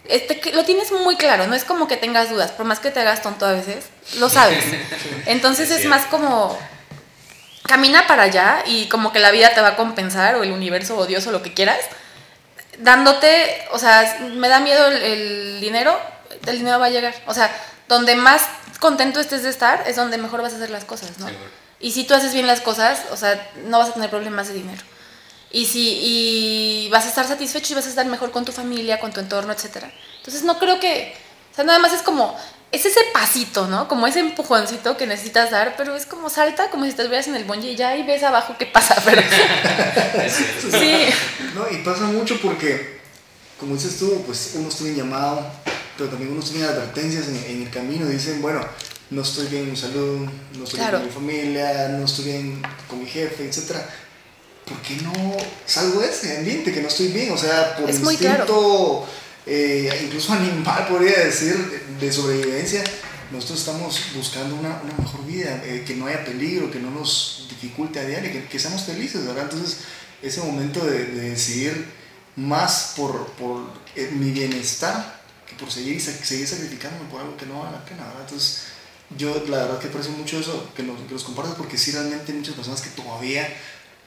[0.07, 2.91] Este, que lo tienes muy claro, no es como que tengas dudas, por más que
[2.91, 3.87] te hagas tonto a veces,
[4.19, 4.63] lo sabes.
[5.27, 6.59] Entonces Es es más como
[7.63, 10.99] camina para allá y como que la vida te va a compensar o el universo
[10.99, 11.81] o Dios o lo que quieras,
[12.79, 15.99] dándote, o sea, me da miedo el, el dinero,
[16.47, 17.15] el dinero va a llegar.
[17.27, 17.55] O sea,
[17.89, 18.43] donde más
[18.81, 21.27] contento estés de estar es donde mejor vas a hacer las cosas, ¿no?
[21.81, 24.55] Y si tú haces bien las cosas, o sea, no vas a tener problemas de
[24.55, 24.83] dinero.
[25.51, 28.99] Y si y vas a estar satisfecho y vas a estar mejor con tu familia,
[28.99, 29.93] con tu entorno, etcétera.
[30.19, 31.15] Entonces no creo que,
[31.53, 32.37] o sea, nada más es como
[32.75, 33.87] es ese pasito, ¿no?
[33.89, 37.37] Como ese empujoncito que necesitas dar, pero es como salta, como si te estuvieras en
[37.37, 39.23] el bungee y ya y ves abajo qué pasa, pero
[40.71, 41.07] sí.
[41.55, 42.99] No, y pasa mucho porque,
[43.59, 45.47] como dices tú, pues unos tienen llamado,
[45.97, 48.07] pero también unos tienen advertencias en, en el camino.
[48.07, 48.61] Dicen, bueno,
[49.11, 50.99] no estoy bien en mi salud, no estoy Claro.
[50.99, 53.77] bien con mi familia, no estoy bien con mi jefe, etc.
[54.65, 55.13] ¿Por qué no
[55.67, 57.33] salgo de ese ambiente que no estoy bien?
[57.33, 59.07] O sea, por Es muy instinto,
[59.47, 61.55] eh, incluso animal, podría decir,
[62.01, 62.83] de, sobrevivencia,
[63.31, 67.47] nosotros estamos buscando una, una mejor vida, eh, que no haya peligro, que no nos
[67.51, 69.45] dificulte a diario, que, que seamos felices, ¿verdad?
[69.45, 69.81] Entonces,
[70.23, 71.87] ese momento de, de decidir
[72.37, 77.61] más por, por eh, mi bienestar que por seguir, seguir sacrificándome por algo que no
[77.61, 78.23] vale la pena, ¿verdad?
[78.23, 78.65] Entonces,
[79.17, 82.33] yo la verdad que aprecio mucho eso, que nos, que nos compartas, porque sí realmente
[82.33, 83.47] hay muchas personas que todavía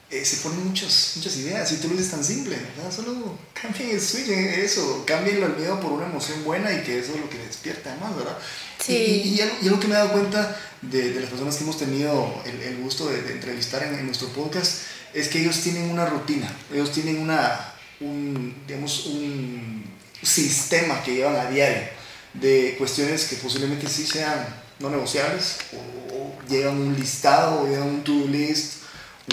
[0.09, 2.91] eh, se ponen muchas, muchas ideas, y tú lo dices tan simple, ¿verdad?
[2.95, 6.99] Solo cambien el switch en eso, cambien el miedo por una emoción buena y que
[6.99, 8.37] eso es lo que despierta además, ¿verdad?
[8.79, 8.93] Sí.
[8.93, 11.55] Y, y, y algo, y algo que me he dado cuenta de, de las personas
[11.57, 15.41] que hemos tenido el, el gusto de, de entrevistar en, en nuestro podcast es que
[15.41, 19.83] ellos tienen una rutina, ellos tienen una, un, digamos, un
[20.21, 21.87] sistema que llevan a diario
[22.33, 24.45] de cuestiones que posiblemente sí sean
[24.79, 28.83] no negociables o, o llevan un listado o llevan un to-do list,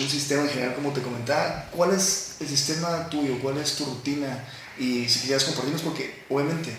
[0.00, 1.68] un sistema en general como te comentaba.
[1.70, 3.38] ¿Cuál es el sistema tuyo?
[3.40, 4.44] ¿Cuál es tu rutina?
[4.78, 6.70] Y si quisieras compartirnos, porque obviamente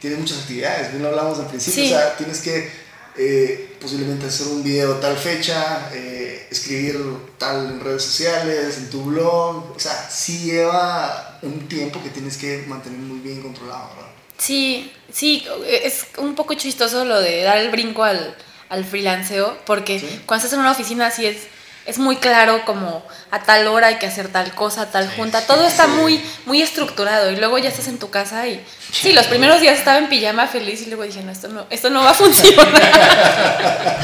[0.00, 1.92] tienes muchas actividades, bien lo hablamos al principio, Sí.
[1.92, 2.88] o sea, tienes que
[3.20, 7.00] eh, posiblemente hacer un video tal fecha, eh, escribir
[7.36, 12.36] tal en redes sociales, en tu blog, o sea, sí lleva un tiempo que tienes
[12.36, 14.10] que mantener muy bien controlado, ¿verdad?
[14.38, 18.36] Sí, sí, es un poco chistoso lo de dar el brinco al,
[18.68, 20.20] al freelanceo, porque Sí.
[20.24, 21.38] cuando estás en una oficina sí es,
[21.88, 25.66] es muy claro como a tal hora hay que hacer tal cosa, tal junta, todo
[25.66, 29.62] está muy, muy estructurado y luego ya estás en tu casa y sí, los primeros
[29.62, 32.14] días estaba en pijama feliz y luego dije, no, esto no, esto no va a
[32.14, 32.68] funcionar.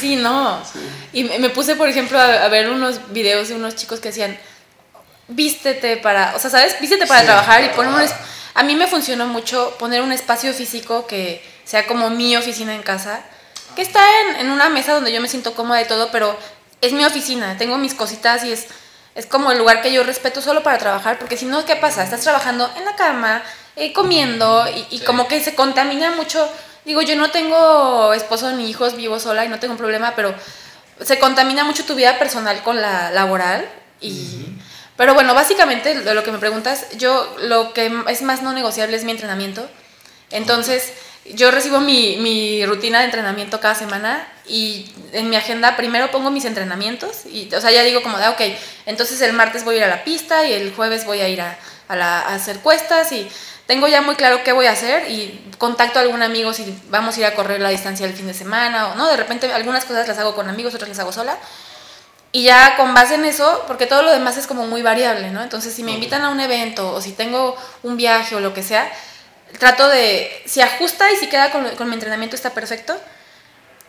[0.00, 0.62] sí, no.
[1.14, 4.38] Y me puse, por ejemplo, a, a ver unos videos de unos chicos que decían,
[5.28, 6.78] vístete para, o sea, ¿sabes?
[6.82, 8.10] Vístete para Sí, trabajar y poner un...
[8.52, 12.82] A mí me funcionó mucho poner un espacio físico que sea como mi oficina en
[12.82, 13.22] casa,
[13.74, 16.36] que está en, en una mesa donde yo me siento cómoda y todo, pero
[16.80, 18.66] es mi oficina, tengo mis cositas y es,
[19.14, 22.02] es como el lugar que yo respeto solo para trabajar, porque si no, ¿qué pasa?
[22.04, 23.42] Estás trabajando en la cama,
[23.76, 25.04] eh, comiendo y, y Sí.
[25.04, 26.48] como que se contamina mucho.
[26.84, 30.34] Digo, yo no tengo esposo ni hijos, vivo sola y no tengo un problema, pero
[31.02, 33.68] se contamina mucho tu vida personal con la laboral
[34.00, 34.46] y...
[34.96, 39.04] Pero bueno, básicamente lo que me preguntas, yo lo que es más no negociable es
[39.04, 39.66] mi entrenamiento.
[40.30, 40.92] Entonces,
[41.24, 46.30] yo recibo mi, mi rutina de entrenamiento cada semana y en mi agenda primero pongo
[46.30, 48.40] mis entrenamientos y, o sea, ya digo como de, ah, ok,
[48.86, 51.40] entonces el martes voy a ir a la pista y el jueves voy a ir
[51.40, 51.56] a,
[51.88, 53.28] a la- a hacer cuestas y
[53.66, 57.16] tengo ya muy claro qué voy a hacer y contacto a algún amigo si vamos
[57.16, 59.84] a ir a correr la distancia el fin de semana o no, de repente algunas
[59.84, 61.36] cosas las hago con amigos, otras las hago sola.
[62.32, 65.42] Y ya con base en eso, porque todo lo demás es como muy variable, ¿no?
[65.42, 68.62] Entonces, si me invitan a un evento o si tengo un viaje o lo que
[68.62, 68.88] sea,
[69.58, 72.98] trato de, si ajusta y si queda con, con mi entrenamiento está perfecto.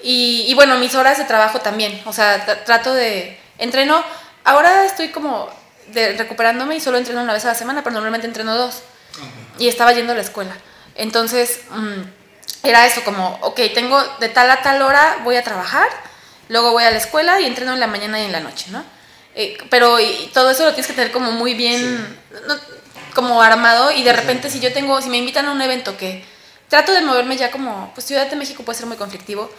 [0.01, 4.03] Y, y bueno, mis horas de trabajo también, o sea, tra- trato de, entreno,
[4.43, 5.49] ahora estoy como
[5.87, 8.81] de, recuperándome y solo entreno una vez a la semana, pero normalmente entreno dos.
[9.59, 10.55] Y estaba yendo a la escuela.
[10.95, 12.01] Entonces, mm,
[12.63, 15.87] era eso, como, ok, tengo de tal a tal hora, voy a trabajar,
[16.49, 18.83] luego voy a la escuela y entreno en la mañana y en la noche, ¿no?
[19.35, 22.59] Eh, pero y todo eso lo tienes que tener como muy bien, no-
[23.13, 26.23] como armado y de repente si yo tengo, si me invitan a un evento que
[26.69, 29.51] trato de moverme ya como, pues Ciudad de México puede ser muy conflictivo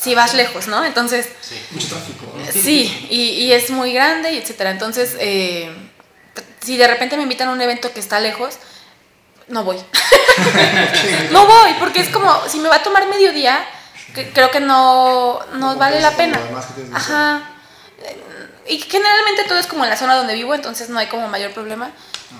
[0.00, 0.84] si vas lejos, ¿no?
[0.84, 1.60] Entonces, Sí.
[1.70, 2.44] Mucho tráfico, ¿no?
[2.52, 4.70] Sí, y, y es muy grande y etcétera.
[4.70, 5.70] Entonces, eh,
[6.60, 8.56] si de repente me invitan a un evento que está lejos,
[9.48, 9.76] no voy.
[11.30, 13.64] no voy, porque es como, si me va a tomar mediodía,
[14.14, 16.38] que- creo que no, no vale la pena.
[16.92, 17.42] Ajá.
[18.02, 18.16] Eh,
[18.68, 21.52] Y generalmente todo es como en la zona donde vivo, entonces no hay como mayor
[21.52, 21.90] problema.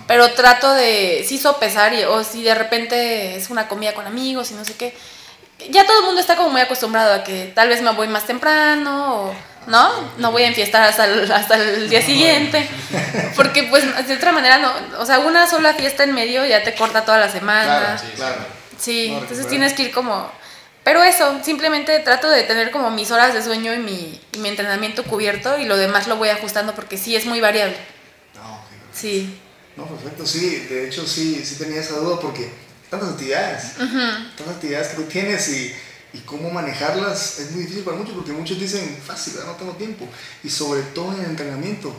[0.07, 4.51] Pero trato de sí sopesar, y, o si de repente es una comida con amigos
[4.51, 4.97] y no sé qué.
[5.71, 8.27] Ya todo el mundo está como muy acostumbrado a que tal vez me voy más
[8.27, 9.35] temprano o
[9.67, 12.69] no, no voy a enfiestar hasta el, hasta el día siguiente.
[13.37, 16.75] Porque pues de otra manera no, o sea, una sola fiesta en medio ya te
[16.75, 17.65] corta toda la semana.
[17.65, 18.37] Claro, sí, claro.
[18.79, 20.31] Sí, No, entonces tienes que ir como...
[20.83, 24.49] Pero eso, simplemente trato de tener como mis horas de sueño y mi, y mi
[24.49, 27.77] entrenamiento cubierto y lo demás lo voy ajustando porque sí es muy variable.
[28.35, 28.89] No, ok, perfecto.
[28.93, 29.39] Sí.
[29.77, 32.51] No, perfecto, sí, de hecho sí, sí tenía esa duda porque
[32.91, 33.79] tantas actividades,
[34.37, 35.75] tantas actividades que tú tienes y,
[36.13, 40.07] y cómo manejarlas es muy difícil para muchos porque muchos dicen fácil, no tengo tiempo
[40.45, 41.95] y sobre todo en el entrenamiento.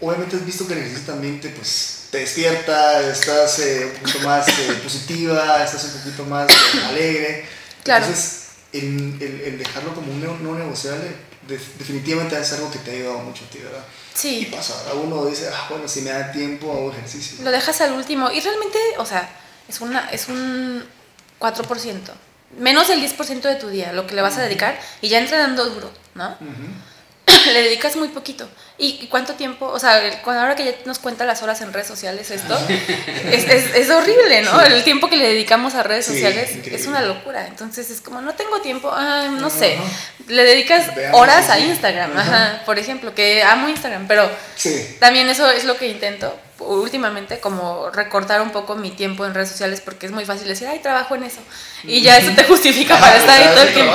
[0.00, 4.18] Obviamente has visto que el ejercicio también te, pues, te despierta, estás eh, un poquito
[4.28, 7.44] más eh, positiva, estás un poquito más eh, alegre.
[7.84, 8.04] Claro.
[8.04, 8.40] Entonces,
[8.72, 11.06] el, el- el dejarlo como un no negociable
[11.48, 13.84] de- definitivamente es algo que te ha ayudado mucho a ti, ¿verdad?
[14.14, 15.02] Y Sí, pasa, ¿verdad?
[15.02, 17.38] uno dice, ah, bueno, si me da tiempo hago ejercicio.
[17.44, 19.28] lo dejas al último y realmente, o sea,
[19.68, 20.84] es, una, es un
[21.40, 22.12] 4%.
[22.58, 25.64] Menos del 10% de tu día, lo que le vas a dedicar y ya entrenando
[25.70, 26.28] duro, ¿no?
[26.40, 26.66] Ujú.
[27.52, 28.48] le dedicas muy poquito.
[28.76, 29.66] ¿Y cuánto tiempo?
[29.66, 32.58] O sea, cuando ahora que ya nos cuenta las horas en redes sociales esto,
[33.30, 34.60] es, es, es horrible, ¿no?
[34.62, 36.80] El tiempo que le dedicamos a redes Sí, sociales increíble.
[36.80, 37.46] es una locura.
[37.46, 39.78] Entonces es como, no tengo tiempo, ah, no sé.
[40.26, 41.58] Le dedicas Veamos horas a.
[41.58, 46.36] Instagram, ajá, por ejemplo, que amo Instagram, pero Sí, también eso es lo que intento
[46.66, 50.66] últimamente, como recortar un poco mi tiempo en redes sociales, porque es muy fácil decir,
[50.68, 51.40] ay, trabajo en eso.
[51.82, 53.92] Y ya eso te justifica para estar ahí todo el tiempo.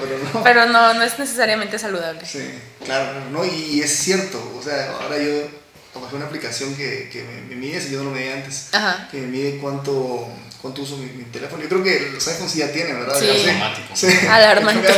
[0.00, 0.42] Pero no.
[0.42, 2.24] Pero no, no es necesariamente saludable.
[2.24, 2.48] Sí,
[2.84, 7.42] claro, no, y, es cierto, o sea, ahora yo bajé una aplicación que, que me,
[7.42, 9.08] me mide, si yo no lo medía antes, Ajá.
[9.10, 10.28] que me mide cuánto,
[10.62, 11.62] cuánto uso mi, mi teléfono.
[11.62, 13.18] Yo creo que los iPhones sí ya tienen, ¿verdad?
[13.18, 13.26] Sí.
[13.26, 13.52] Ya.
[13.52, 14.30] Automático.
[14.30, 14.88] Alarmante.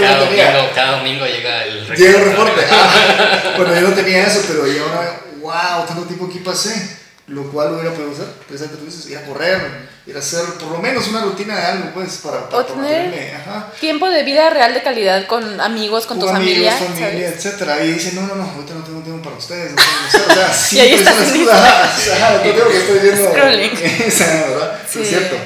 [0.00, 2.02] Cada domingo, cada domingo llega el reporte.
[2.02, 2.60] Llega el reporte.
[2.70, 6.98] Ah, bueno, yo no tenía eso, pero yo ahora, wow, tanto tiempo aquí pasé.
[7.28, 10.72] lo cual hubiera podido hacer, precisamente tú dices, ir a correr, ir a hacer por
[10.72, 13.70] lo menos una rutina de algo, pues, para, para O tener ajá.
[13.80, 16.76] tiempo de vida real de calidad con amigos, con tu Con familia.
[16.76, 17.46] amigos, familia, ¿sabes?
[17.46, 17.84] etcétera.
[17.84, 19.70] Y dice, no, no, no, ahorita no tengo tiempo para ustedes.
[19.70, 20.50] No tengo, o sea,
[22.16, 23.28] ajá, yo creo que estoy viendo.
[24.06, 24.80] Esa, ¿verdad?
[24.90, 25.00] Sí.
[25.02, 25.36] Es cierto.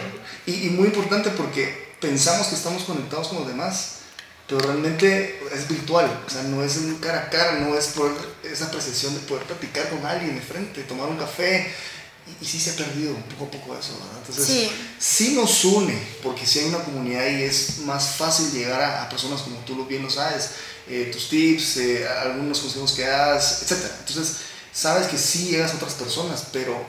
[0.47, 3.97] Y, y muy importante porque pensamos que estamos conectados con los demás,
[4.49, 6.23] pero realmente es virtual.
[6.27, 8.13] O sea, no es un cara a cara, no es por
[8.45, 11.73] esa percepción de poder platicar con alguien de frente, tomar un café.
[12.27, 14.19] Y, y sí se ha perdido un poco a poco eso, ¿verdad?
[14.21, 14.71] Entonces, Sí.
[14.99, 19.09] sí nos une, porque sí hay una comunidad y es más fácil llegar a, a
[19.09, 20.51] personas como tú bien lo sabes,
[20.89, 23.85] eh, tus tips, eh, algunos consejos que das, etc.
[24.01, 24.37] Entonces,
[24.73, 26.85] sabes que sí llegas a otras personas, pero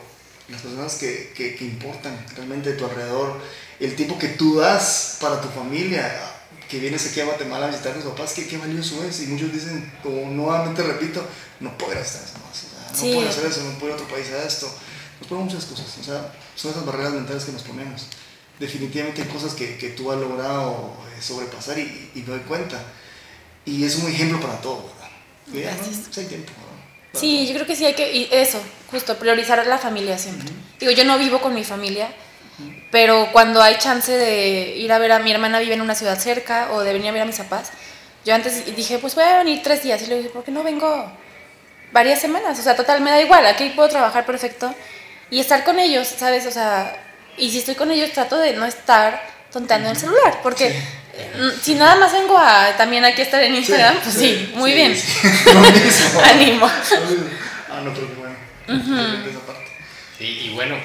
[0.49, 3.39] las personas que, que, que importan realmente de tu alrededor,
[3.79, 6.19] el tiempo que tú das para tu familia,
[6.69, 9.21] que vienes aquí a Guatemala a visitar a tus papás, qué, qué valioso es.
[9.21, 11.25] Y muchos dicen, como nuevamente repito,
[11.59, 13.13] no puedo estar eso más, o sea, no Sí.
[13.15, 14.67] puedo hacer eso, no puedo ir a otro país a esto.
[15.19, 18.07] Nos ponemos muchas cosas, o sea, son esas barreras mentales que nos ponemos.
[18.59, 22.81] Definitivamente hay cosas que, que tú has logrado eh, sobrepasar y, y me doy cuenta.
[23.65, 25.09] Y es un ejemplo para todo, ¿verdad?
[25.53, 25.97] Y ya, Gracias.
[26.15, 26.21] ¿no?
[26.21, 26.51] Hay tiempo,
[27.13, 27.47] Sí, todo.
[27.49, 28.59] yo creo que sí hay que, y eso,
[28.91, 30.49] justo, priorizar la familia siempre.
[30.79, 32.13] Digo, yo no vivo con mi familia,
[32.91, 36.17] pero cuando hay chance de ir a ver a mi hermana vive en una ciudad
[36.17, 37.71] cerca o de venir a ver a mis papás,
[38.25, 40.01] yo antes dije, pues voy a venir tres días.
[40.01, 41.11] Y le dije, ¿por qué no vengo
[41.91, 42.59] varias semanas?
[42.59, 44.73] O sea, total, me da igual, aquí puedo trabajar perfecto
[45.29, 46.45] y estar con ellos, ¿sabes?
[46.45, 47.03] O sea,
[47.37, 49.21] y si estoy con ellos trato de no estar
[49.51, 53.95] tonteando el celular, porque eh, si nada más vengo a también aquí estar en Instagram,
[54.01, 54.95] pues sí, muy sí, bien.
[54.95, 55.27] sí.
[55.53, 56.21] Lo mismo.
[56.21, 56.65] Ánimo.
[57.69, 58.35] Ah, no, pero bueno.
[59.45, 59.63] Parte.
[60.19, 60.75] Y, y bueno,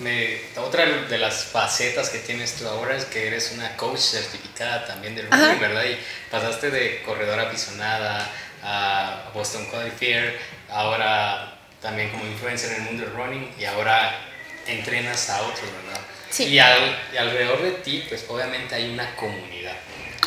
[0.00, 4.84] me- otra de las facetas que tienes tú ahora es que eres una coach certificada
[4.86, 5.36] también del Ajá.
[5.46, 5.84] running, ¿verdad?
[5.84, 5.98] Y
[6.30, 8.28] pasaste de corredora aficionada
[8.62, 10.38] a Boston Qualifier,
[10.70, 14.18] ahora también como influencer en el mundo del running y ahora
[14.66, 16.00] entrenas a otros, ¿verdad?
[16.30, 16.44] Sí.
[16.44, 19.76] Y, al- y alrededor de ti, pues obviamente hay una comunidad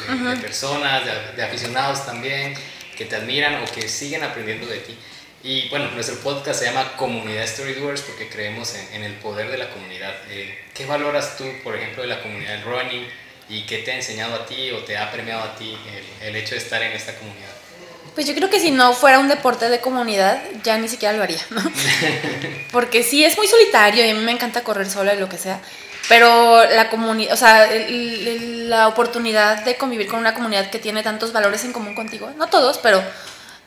[0.08, 2.55] de, de personas, de, de aficionados también,
[2.97, 4.97] que te admiran o que siguen aprendiendo de ti.
[5.43, 9.58] Y bueno, nuestro podcast se llama Comunidad Storydoers porque creemos en, en el poder de
[9.58, 10.13] la comunidad.
[10.30, 13.08] Eh, ¿Qué valoras tú, por ejemplo, de la comunidad del running
[13.47, 15.78] y qué te ha enseñado a ti o te ha premiado a ti
[16.21, 17.47] el, el hecho de estar en esta comunidad?
[18.15, 21.23] Pues yo creo que si no fuera un deporte de comunidad, ya ni siquiera lo
[21.23, 21.62] haría, ¿no?
[22.73, 25.38] Porque sí, es muy solitario y a mí me encanta correr sola y lo que
[25.38, 25.62] sea.
[26.10, 30.80] Pero la comunidad, o sea, el- el- la oportunidad de convivir con una comunidad que
[30.80, 33.02] tiene tantos valores en común contigo, no todos, pero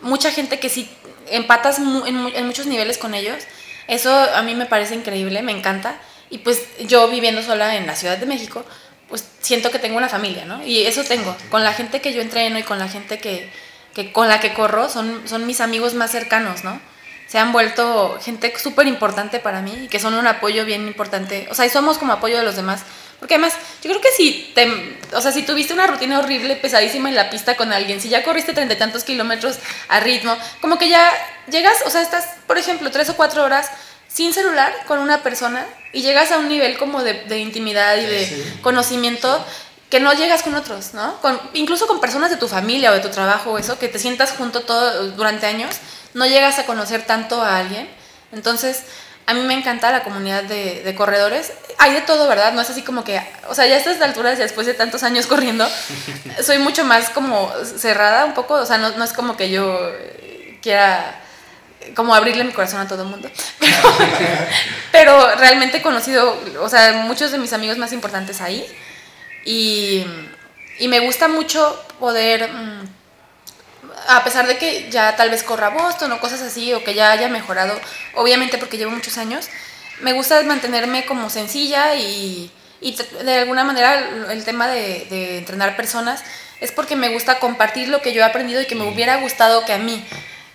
[0.00, 0.90] mucha gente que sí
[1.30, 3.44] empatas en muchos niveles con ellos,
[3.88, 5.98] eso a mí me parece increíble, me encanta.
[6.30, 8.64] Y pues yo viviendo sola en la Ciudad de México,
[9.08, 10.64] pues siento que tengo una familia, ¿no?
[10.64, 11.36] Y eso tengo.
[11.50, 13.50] Con la gente que yo entreno y con la gente que,
[13.94, 16.80] que con la que corro, son, son mis amigos más cercanos, ¿no?
[17.26, 21.46] Se han vuelto gente súper importante para mí y que son un apoyo bien importante.
[21.50, 22.82] O sea, y somos como apoyo de los demás.
[23.22, 23.52] Porque además,
[23.84, 27.30] yo creo que si te, o sea, si tuviste una rutina horrible, pesadísima en la
[27.30, 31.08] pista con alguien, si ya corriste treinta y tantos kilómetros a ritmo, como que ya
[31.48, 33.70] llegas, o sea, estás, por ejemplo, tres o cuatro horas
[34.08, 38.06] sin celular con una persona y llegas a un nivel como de, de intimidad y
[38.06, 38.58] de Sí.
[38.60, 39.46] conocimiento
[39.88, 41.20] que no llegas con otros, ¿no?
[41.20, 44.00] Con, incluso con personas de tu familia o de tu trabajo o eso, que te
[44.00, 45.76] sientas junto todo durante años,
[46.14, 47.88] no llegas a conocer tanto a alguien.
[48.32, 48.82] Entonces,
[49.26, 51.52] a mí me encanta la comunidad de, de corredores.
[51.78, 52.52] Hay de todo, ¿verdad?
[52.52, 55.02] No es así como que, o sea, ya a estas alturas, ya después de tantos
[55.02, 55.66] años corriendo,
[56.42, 59.92] soy mucho más como cerrada un poco, o sea, no, no es como que yo
[60.60, 61.18] quiera
[61.94, 63.30] como abrirle mi corazón a todo el mundo.
[63.58, 63.76] Pero,
[64.92, 68.64] pero realmente he conocido, o sea, muchos de mis amigos más importantes ahí.
[69.44, 70.04] Y,
[70.78, 72.88] y me gusta mucho poder, mm,
[74.08, 77.10] a pesar de que ya tal vez corra Boston o cosas así, o que ya
[77.12, 77.78] haya mejorado,
[78.14, 79.48] obviamente porque llevo muchos años,
[80.00, 85.38] me gusta mantenerme como sencilla y, y de alguna manera el- el tema de, de
[85.38, 86.22] entrenar personas
[86.60, 89.64] es porque me gusta compartir lo que yo he aprendido y que me hubiera gustado
[89.64, 90.04] que a mí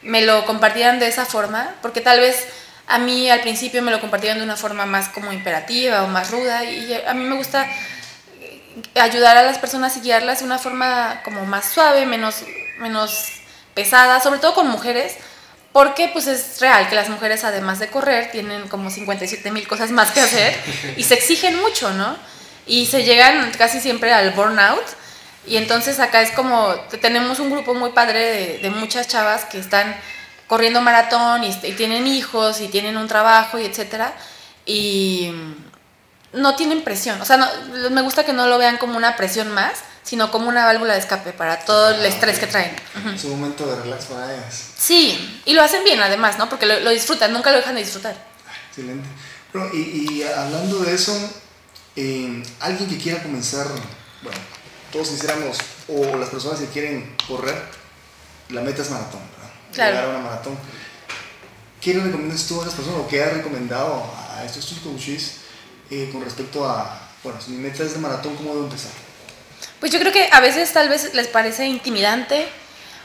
[0.01, 2.45] me lo compartieran de esa forma, porque tal vez
[2.87, 6.31] a mí al principio me lo compartieron de una forma más como imperativa o más
[6.31, 7.67] ruda y a mí me gusta
[8.95, 12.43] ayudar a las personas y guiarlas de una forma como más suave, menos,
[12.79, 13.25] menos
[13.73, 15.15] pesada, sobre todo con mujeres,
[15.73, 19.91] porque pues es real que las mujeres además de correr tienen como 57 mil cosas
[19.91, 20.55] más que hacer
[20.97, 22.17] y se exigen mucho, ¿no?
[22.65, 24.83] Y se llegan casi siempre al burnout.
[25.45, 29.45] Y entonces acá es como, te- tenemos un grupo muy padre de, de muchas chavas
[29.45, 29.95] que están
[30.47, 34.13] corriendo maratón y, y tienen hijos y tienen un trabajo y etcétera.
[34.65, 35.31] Y,
[36.33, 37.21] no tienen presión.
[37.21, 37.49] O sea, no-
[37.89, 39.75] me gusta que no lo vean como una presión más,
[40.07, 42.73] sino como una válvula de escape para todo el estrés que traen.
[42.97, 43.09] Ujú.
[43.09, 44.67] Es un momento de relax para ellas.
[44.77, 46.47] Sí, y lo hacen bien además, ¿no?
[46.47, 48.15] Porque lo, lo disfrutan, nunca lo dejan de disfrutar.
[48.69, 49.05] Excelente.
[49.51, 51.13] Bueno, y, y hablando de eso,
[51.97, 53.67] eh, alguien que quiera comenzar,
[54.21, 54.39] bueno,
[54.93, 55.57] todos quisiéramos,
[55.89, 57.61] o las personas que quieren correr,
[58.47, 59.53] la meta es maratón, ¿verdad?
[59.73, 59.91] Claro.
[59.91, 60.57] Llegar a una maratón.
[61.81, 65.39] ¿Qué le recomiendas tú a las personas o qué has recomendado a estos coaches
[65.91, 68.91] eh, con respecto a, bueno, si mi meta es de maratón, ¿cómo debo empezar?
[69.79, 72.47] Pues yo creo que a veces tal vez les parece intimidante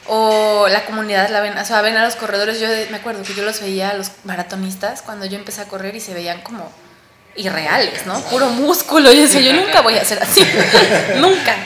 [0.07, 3.35] o la comunidad la ven, o sea, ven a los corredores, yo me acuerdo que
[3.35, 6.73] yo los veía a los maratonistas cuando yo empecé a correr y se veían como
[7.37, 8.20] irreales, ¿no?
[8.23, 9.12] Puro músculo.
[9.12, 10.47] Yo decía, yo nunca voy a ser así.
[11.16, 11.57] nunca.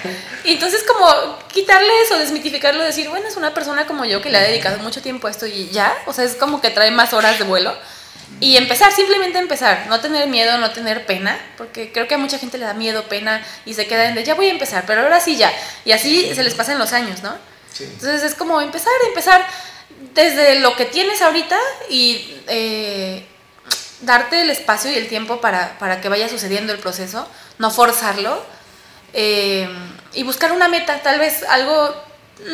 [0.45, 4.43] Entonces como quitarle eso, desmitificarlo, decir, bueno, es una persona como yo que le ha
[4.43, 7.39] dedicado mucho tiempo a esto y ya, o sea, es como que trae más horas
[7.39, 7.77] de vuelo.
[8.41, 12.39] Y empezar, simplemente empezar, no tener miedo, no tener pena, porque creo que a mucha
[12.39, 15.03] gente le da miedo, pena y se queda en de ya voy a empezar, pero
[15.03, 15.53] ahora sí ya.
[15.85, 17.35] Y así se les pasan los años, ¿no?
[17.73, 17.85] Sí.
[17.85, 19.47] Entonces es como empezar, empezar
[20.15, 21.59] desde lo que tienes ahorita
[21.89, 23.25] y eh,
[24.01, 28.45] darte el espacio y el tiempo para, para, que vaya sucediendo el proceso, no forzarlo
[29.13, 29.69] eh,
[30.15, 31.95] y buscar una meta, tal vez algo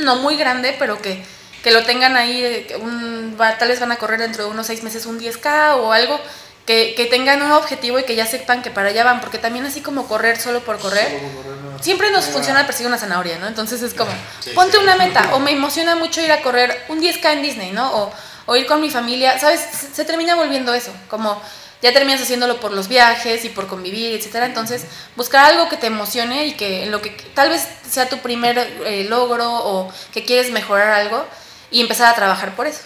[0.02, 1.24] no muy grande, pero que,
[1.62, 5.06] que lo tengan ahí, un, tal vez van a correr dentro de unos seis meses
[5.06, 6.20] un 10K o algo.
[6.66, 9.64] Que, que, tengan un objetivo y que ya sepan que para allá van, porque también
[9.66, 11.82] así como correr solo por correr, Solo por correr, no.
[11.82, 13.48] siempre nos No, funciona perseguir una zanahoria, ¿no?
[13.48, 14.82] Entonces es como, Sí, ponte sí.
[14.82, 17.92] una meta, o me emociona mucho ir a correr un 10K en Disney, ¿no?
[17.92, 18.12] O,
[18.46, 19.58] o ir con mi familia, ¿sabes?
[19.60, 21.42] Se, se termina volviendo eso, como
[21.82, 24.46] ya terminas haciéndolo por los viajes y por convivir, etcétera.
[24.46, 24.84] Entonces,
[25.16, 28.56] buscar algo que te emocione y que en lo que tal vez sea tu primer
[28.86, 31.26] eh, logro o que quieres mejorar algo
[31.72, 32.80] y empezar a trabajar por eso.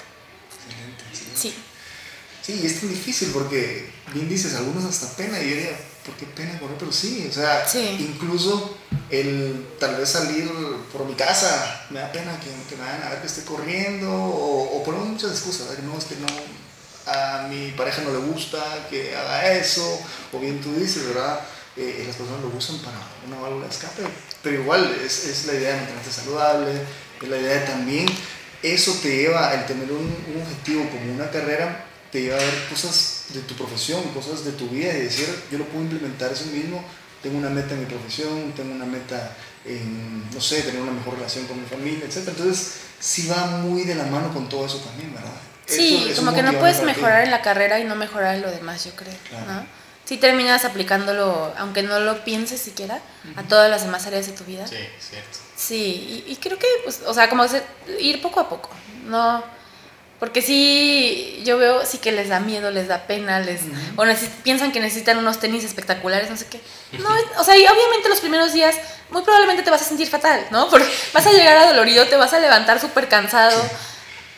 [0.54, 1.38] Excelente, excelente.
[1.40, 1.54] Sí.
[2.42, 5.40] Sí, y es tan difícil porque, bien dices, algunos hasta pena.
[5.40, 6.76] Y yo diría, ¿por qué pena correr?
[6.78, 7.96] Pero sí, o sea, Sí.
[7.98, 8.78] incluso
[9.10, 10.48] el tal vez salir
[10.92, 14.10] por mi casa, me da pena que, que me vayan a ver que esté corriendo,
[14.12, 16.26] o, o ponemos muchas excusas, que no, es que no,
[17.12, 20.00] a mi pareja no le gusta que haga eso,
[20.32, 21.40] o bien tú dices, ¿verdad?
[21.76, 24.02] Eh, las personas lo usan para una válvula de escape,
[24.42, 26.72] pero igual es, es la idea de mantenerte saludable,
[27.22, 28.06] es la idea de también,
[28.62, 32.68] eso te lleva, el tener un, un objetivo como una carrera, te lleva a ver
[32.70, 36.46] cosas de tu profesión, cosas de tu vida y decir, yo lo puedo implementar eso
[36.46, 36.84] mismo,
[37.22, 41.14] tengo una meta en mi profesión, tengo una meta en, no sé, tener una mejor
[41.14, 42.28] relación con mi familia, etc.
[42.28, 45.32] Entonces, sí va muy de la mano con todo eso también, ¿verdad?
[45.66, 48.84] Sí, como que no puedes mejorar en la carrera y no mejorar en lo demás,
[48.84, 49.46] yo creo, Claro.
[49.46, 49.66] ¿no?
[50.06, 53.00] Sí terminas aplicándolo, aunque no lo pienses siquiera,
[53.36, 54.66] a todas las demás áreas de tu vida.
[54.66, 55.38] Sí, cierto.
[55.56, 57.44] Sí, y, y creo que, pues, o sea, como
[57.98, 58.70] ir poco a poco,
[59.06, 59.42] no,
[60.20, 63.62] porque sí, yo veo sí que les da miedo, les da pena, les,
[63.96, 66.60] o neces- piensan que necesitan unos tenis espectaculares, no sé qué.
[66.98, 68.76] No, o sea, y obviamente los primeros días
[69.10, 70.68] muy probablemente te vas a sentir fatal, ¿no?
[70.70, 73.60] Porque vas a llegar adolorido, te vas a levantar súper cansado.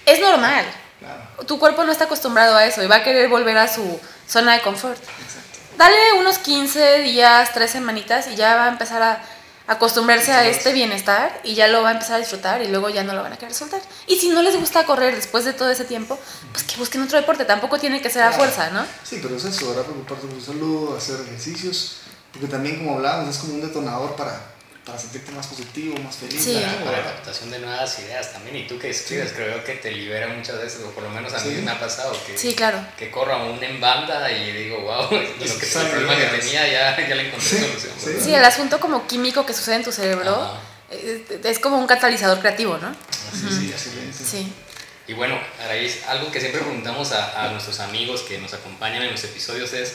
[0.06, 0.64] Es normal.
[0.98, 4.00] Claro, Tu cuerpo no está acostumbrado a eso y va a querer volver a su
[4.26, 4.98] zona de confort.
[5.00, 5.37] exacto.
[5.78, 9.22] Dale unos 15 días, 3 semanitas y ya va a empezar a
[9.68, 13.04] acostumbrarse a este bienestar y ya lo va a empezar a disfrutar y luego ya
[13.04, 13.80] no lo van a querer soltar.
[14.08, 16.18] Y si no les gusta correr después de todo ese tiempo,
[16.50, 18.84] pues que busquen otro deporte, tampoco tiene que ser a fuerza, ¿no?
[19.04, 19.84] Sí, pero es eso, ¿verdad?
[19.84, 21.98] Preocuparte por tu salud, hacer ejercicios,
[22.32, 24.36] porque también, como hablábamos, es como un detonador para,
[24.88, 26.42] para sentirte más positivo, más feliz.
[26.42, 26.54] Sí.
[26.54, 26.84] Para, ¿no?
[26.86, 28.56] para la captación de nuevas ideas también.
[28.56, 31.38] Y tú que escribes, creo que te libera muchas veces, o por lo menos a
[31.44, 31.62] mí Sí.
[31.62, 32.80] me ha pasado que, Sí, claro.
[32.96, 36.66] que corro aún en banda y digo, wow, lo que el Salen problema que tenía
[36.66, 38.20] ya, ya le encontré Sí, solución.
[38.24, 38.34] sí.
[38.34, 40.60] el asunto como químico que sucede en tu cerebro Ajá.
[40.90, 42.94] es, es como un catalizador creativo, ¿no?
[43.32, 44.24] Sí, sí, excelente.
[44.24, 44.52] Sí.
[45.06, 49.10] Y bueno, Araíz, algo que siempre preguntamos a, a nuestros amigos que nos acompañan en
[49.12, 49.94] los episodios es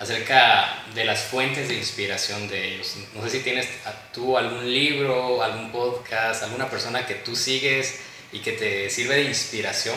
[0.00, 2.94] acerca de las fuentes de inspiración de ellos.
[3.14, 8.00] No sé si tienes a- tú algún libro, algún podcast, alguna persona que tú sigues
[8.32, 9.96] y que te sirve de inspiración,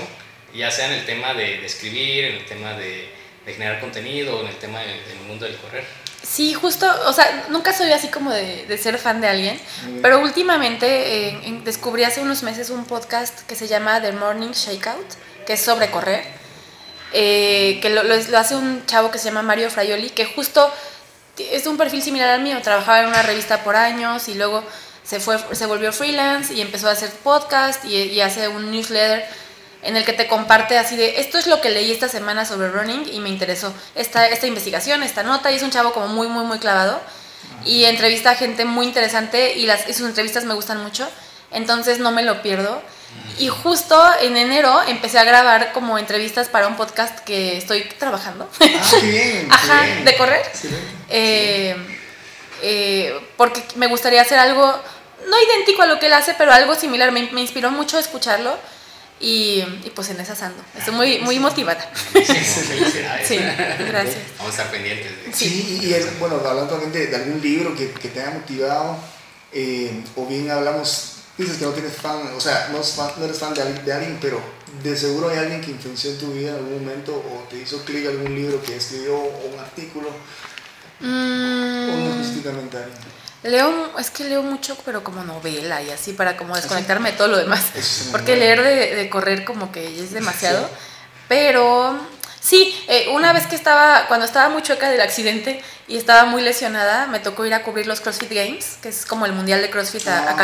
[0.54, 3.10] ya sea en el tema de, de escribir, en el tema de,
[3.46, 5.86] de generar contenido, en el tema de- del mundo del correr.
[6.24, 9.60] Sí, justo, o sea, nunca soy así como de, de ser fan de alguien,
[10.02, 15.06] pero últimamente eh, descubrí hace unos meses un podcast que se llama The Morning Shakeout,
[15.46, 16.24] que es sobre correr,
[17.14, 18.02] eh, que lo,
[18.38, 20.72] hace un chavo que se llama Mario Fraioli, que justo
[21.38, 24.64] es un perfil similar al mío, trabajaba en una revista por años y luego
[25.04, 29.26] se, fue, se volvió freelance y empezó a hacer podcast y, y hace un newsletter
[29.84, 32.70] en el que te comparte así de esto es lo que leí esta semana sobre
[32.70, 33.74] running y me interesó.
[33.96, 37.00] Esta, esta investigación, esta nota y es un chavo como muy muy muy clavado.
[37.66, 41.08] Y entrevista a gente muy interesante y sus entrevistas me gustan mucho,
[41.52, 42.82] entonces no me lo pierdo.
[43.40, 48.50] Y justo en enero empecé a grabar como entrevistas para un podcast que estoy trabajando.
[48.60, 48.66] Ah,
[49.00, 49.48] qué bien.
[49.52, 50.06] Ajá, bien.
[50.06, 50.42] de correr.
[51.10, 51.76] Eh,
[52.64, 54.66] eh, porque me gustaría hacer algo,
[55.30, 57.12] no idéntico a lo que él hace, pero algo similar.
[57.12, 58.58] Me, me inspiró mucho escucharlo.
[59.20, 60.64] Y, y pues en esas ando.
[60.78, 61.90] Estoy muy, muy motivada.
[62.14, 63.28] Sí, felicidades.
[63.28, 63.38] Sí,
[63.88, 64.16] gracias.
[64.38, 65.26] Vamos a estar pendientes.
[65.26, 68.30] de- Sí, y es, bueno, hablando también de, de algún libro que, que te haya
[68.30, 68.96] motivado,
[69.54, 73.26] eh, o bien hablamos, dices que no tienes fan, o sea, no, es fan- no
[73.26, 74.40] eres fan de, de alguien, pero
[74.84, 77.84] de seguro hay alguien que influenció en tu vida en algún momento, o te hizo
[77.86, 82.98] clic algún libro que escribió, o un artículo, o no Mm, específicamente alguien.
[83.44, 87.28] leo, es que leo mucho, pero como novela y así, para como desconectarme de todo
[87.28, 87.66] lo demás.
[88.12, 90.68] Porque leer de, de correr como que es demasiado.
[91.28, 92.00] Pero
[92.40, 96.42] sí, eh, una vez que estaba, cuando estaba muy chueca del accidente y estaba muy
[96.42, 99.70] lesionada, me tocó ir a cubrir los CrossFit Games, que es como el mundial de
[99.70, 100.40] CrossFit a, a Ah, ok.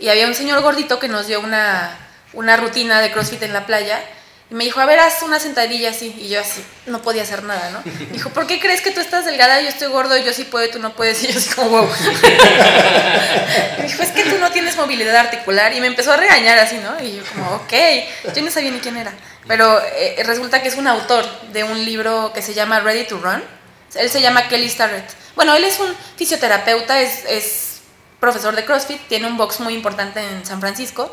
[0.00, 1.96] Y había un señor gordito que nos dio una,
[2.32, 4.02] una rutina de CrossFit en la playa.
[4.50, 6.12] Y me dijo, a ver, haz una sentadilla así.
[6.18, 7.82] Y yo así, no podía hacer nada, ¿no?
[8.10, 10.42] Dijo, ¿por qué crees que tú estás delgada y yo estoy gordo y yo sí
[10.44, 11.22] puedo tú no puedes?
[11.22, 11.88] Y yo así como, wow.
[13.78, 15.72] me dijo, es que tú no tienes movilidad articular.
[15.74, 17.00] Y me empezó a regañar así, ¿no?
[17.04, 17.72] Y yo como, ok.
[18.34, 19.12] Yo no sabía ni quién era.
[19.46, 23.18] Pero eh, resulta que es un autor de un libro que se llama Ready to
[23.18, 23.44] Run.
[23.94, 25.04] Él se llama Kelly Starrett.
[25.36, 27.69] Bueno, él es un fisioterapeuta, es, es
[28.20, 31.10] profesor de CrossFit, tiene un box muy importante en San Francisco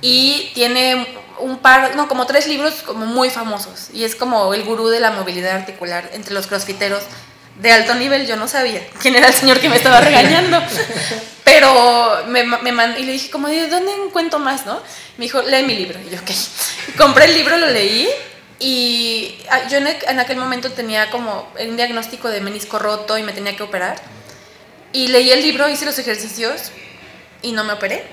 [0.00, 1.06] y tiene
[1.38, 4.98] un par, no, como tres libros como muy famosos y es como el gurú de
[5.00, 7.02] la movilidad articular entre los crossfiteros
[7.60, 8.26] de alto nivel.
[8.26, 10.60] Yo no sabía quién era el señor que me estaba regañando,
[11.44, 14.80] pero me, me mandó y le dije como, ¿de dónde encuentro más, no?
[15.18, 15.98] Me dijo, lee mi libro.
[16.00, 16.30] Y yo, ok.
[16.96, 18.08] Compré el libro, lo leí
[18.58, 23.18] y ah, yo en, aqu- en aquel momento tenía como un diagnóstico de menisco roto
[23.18, 24.00] y me tenía que operar.
[24.92, 26.70] Y leí el libro, hice los ejercicios
[27.40, 28.04] y no me operé.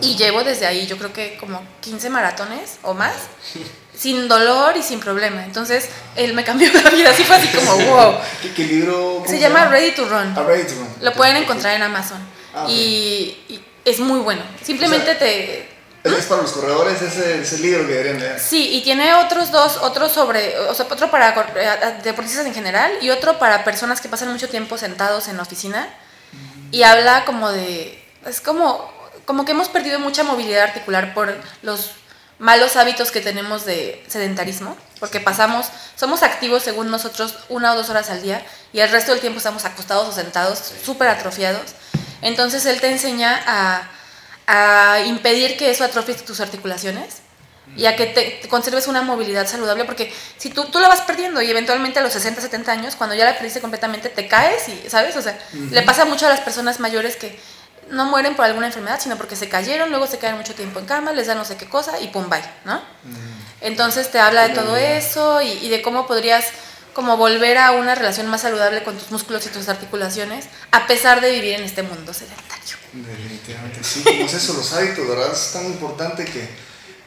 [0.00, 3.14] Y llevo desde ahí, yo creo que como 15 maratones o más,
[3.96, 5.44] sin dolor y sin problema.
[5.44, 8.14] Entonces, él me cambió la vida, así fue así como, wow.
[8.40, 9.22] ¿Qué, qué libro?
[9.26, 10.34] Se llama Ready to Run.
[10.36, 10.88] Ah, Ready to Run.
[11.00, 12.18] Lo pueden encontrar en Amazon.
[12.54, 14.42] Ah, y, y es muy bueno.
[14.62, 15.73] Simplemente O sea, te...
[16.04, 18.38] Es para los corredores, ese es el libro que deberían leer.
[18.38, 22.92] Sí, y tiene otros dos, otro sobre, o sea, otro para eh, deportistas en general
[23.00, 25.88] y otro para personas que pasan mucho tiempo sentados en la oficina.
[26.70, 28.92] Y habla como de, es como,
[29.24, 31.92] como que hemos perdido mucha movilidad articular por los
[32.38, 37.88] malos hábitos que tenemos de sedentarismo, porque pasamos, somos activos según nosotros una o dos
[37.88, 38.44] horas al día
[38.74, 41.72] y el resto del tiempo estamos acostados o sentados, súper atrofiados.
[42.20, 43.88] Entonces él te enseña a,
[44.46, 47.22] a impedir que eso atrofie tus articulaciones
[47.76, 51.00] y a que te, te conserves una movilidad saludable, porque si tú, tú la vas
[51.00, 54.68] perdiendo y eventualmente a los 60, 70 años, cuando ya la perdiste completamente, te caes
[54.68, 55.16] y, ¿sabes?
[55.16, 57.38] O sea, le pasa mucho a las personas mayores que
[57.90, 60.86] no mueren por alguna enfermedad, sino porque se cayeron, luego se quedan mucho tiempo en
[60.86, 62.82] cama, les da no sé qué cosa y pum, bye, ¿no?
[63.60, 66.46] Entonces te habla de todo eso y, y de cómo podrías
[66.94, 71.20] como volver a una relación más saludable con tus músculos y tus articulaciones, a pesar
[71.20, 72.76] de vivir en este mundo sedentario.
[72.92, 75.32] Definitivamente, sí, como es eso, los hábitos, ¿verdad?
[75.32, 76.48] Es tan importante que,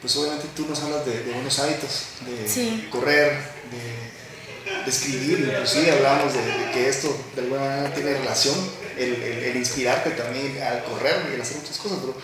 [0.00, 1.90] pues obviamente tú nos hablas de, de buenos hábitos,
[2.26, 2.86] de Sí.
[2.90, 3.32] correr,
[3.72, 8.54] de, de escribir, inclusive hablamos de, de que esto de alguna manera tiene relación,
[8.98, 12.14] el, el- el inspirarte también al correr y al hacer muchas cosas, pero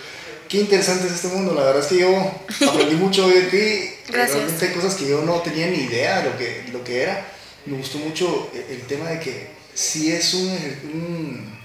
[0.48, 2.32] qué interesante es este mundo, la verdad es que yo
[2.68, 4.36] aprendí mucho de ti, Gracias.
[4.36, 7.26] realmente hay cosas que yo no tenía ni idea de lo que, lo que era,
[7.66, 10.48] me gustó mucho el, el tema de que si es un,
[10.94, 11.58] un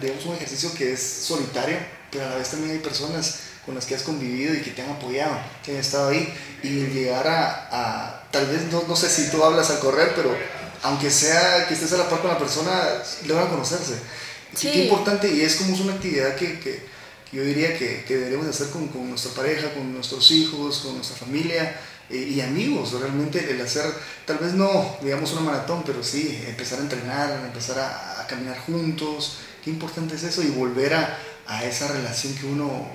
[0.00, 1.76] digamos, un ejercicio que es solitario,
[2.10, 4.82] pero a la vez también hay personas con las que has convivido y que te
[4.82, 6.32] han apoyado, que han estado ahí,
[6.62, 10.36] y llegar a, a- tal vez, no, no sé si tú hablas al correr, pero
[10.82, 12.82] aunque sea que estés a la par con la persona,
[13.26, 13.94] logran conocerse.
[13.94, 14.68] Sí.
[14.68, 14.70] Sí.
[14.72, 16.94] Qué importante, y es como es una actividad que, que-
[17.32, 21.16] yo diría que, que deberíamos hacer con, con nuestra pareja, con nuestros hijos, con nuestra
[21.16, 21.74] familia
[22.10, 23.84] y amigos, realmente el hacer,
[24.26, 29.38] tal vez no, digamos, una maratón, pero sí, empezar a entrenar, empezar a, caminar juntos,
[29.62, 32.88] qué importante es eso y volver a, a esa relación que uno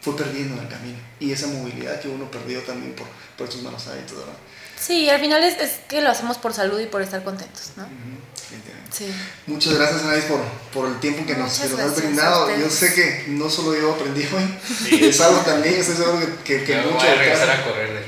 [0.00, 3.06] fue perdiendo en el camino y esa movilidad que uno perdió también por,
[3.36, 4.36] por estos malos hábitos, ¿verdad?
[4.78, 7.86] Sí, al final es, es que lo hacemos por salud y por estar contentos, ¿no?
[8.92, 9.12] Sí.
[9.46, 10.40] Muchas gracias, Anaís, por,
[10.72, 12.48] por el tiempo que nos, que nos has brindado.
[12.56, 14.58] Yo sé que no solo yo aprendí hoy,
[14.88, 15.04] Sí.
[15.10, 17.88] es algo también, estoy seguro que, que, que Yo mucho voy a regresar a correr.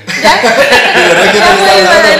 [0.95, 2.19] de verdad.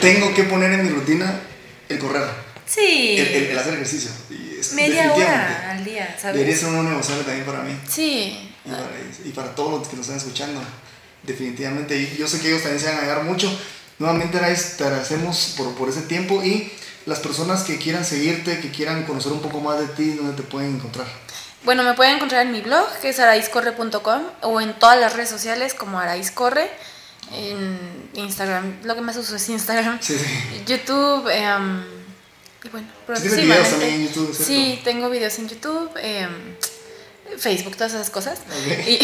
[0.00, 1.40] Tengo que poner en mi rutina
[1.88, 2.24] el correr,
[2.66, 3.16] Sí.
[3.18, 4.10] el, el- el hacer ejercicio.
[4.30, 6.60] Y es- Media hora al día, Debería ¿sabes?
[6.60, 8.52] ser uno negociable también para mí Sí.
[8.64, 8.86] y para,
[9.24, 10.60] y para todos los que nos están escuchando.
[11.22, 11.96] Definitivamente.
[11.98, 13.50] Y yo sé que ellos también se van a ayudar mucho.
[13.98, 16.72] Nuevamente, te agradecemos por, por ese tiempo y
[17.06, 20.42] las personas que quieran seguirte, que quieran conocer un poco más de ti, ¿dónde te
[20.42, 21.06] pueden encontrar?
[21.64, 25.28] Bueno, me pueden encontrar en mi blog, que es araizcorre.com, o en todas las redes
[25.28, 26.70] sociales como araizcorre.
[27.32, 27.78] En
[28.14, 29.98] Instagram, lo que más uso es Instagram.
[30.00, 30.62] Sí, sí.
[30.66, 31.84] YouTube, em,
[32.64, 32.86] y bueno,
[33.20, 34.44] Sí, videos también en YouTube, ¿cierto?
[34.44, 35.90] Sí, tengo videos en YouTube.
[36.00, 36.30] em,
[37.38, 38.38] Facebook, todas esas cosas.
[38.86, 38.98] Y,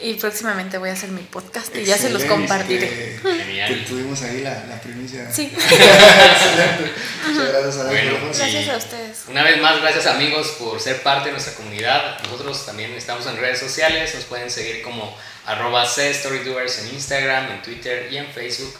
[0.00, 3.18] y próximamente voy a hacer mi podcast y ya se los compartiré.
[3.22, 5.30] Que, tuvimos ahí la, la primicia.
[5.30, 6.92] Sí, Excelente.
[7.28, 8.38] Muchas gracias a Bueno, todos.
[8.38, 9.22] gracias a ustedes.
[9.28, 12.20] Una vez más, gracias amigos por ser parte de nuestra comunidad.
[12.22, 17.62] Nosotros también estamos en redes sociales, nos pueden seguir como arroba Storydoers en Instagram, en
[17.62, 18.74] Twitter y en Facebook.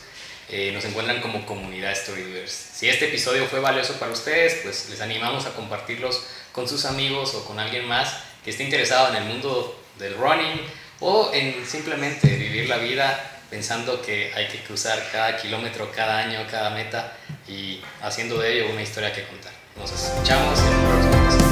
[0.49, 2.53] Eh, nos encuentran como comunidad Storydoers.
[2.53, 7.35] Si este episodio fue valioso para ustedes, pues les animamos a compartirlos con sus amigos
[7.35, 8.13] o con alguien más
[8.45, 10.61] que esté interesado en el mundo del running
[11.01, 16.41] o en simplemente vivir la vida pensando que hay que cruzar cada kilómetro, cada año,
[16.51, 17.13] cada meta
[17.47, 19.53] y haciendo de ello una historia que contar.
[19.77, 21.52] Nos escuchamos en el próximo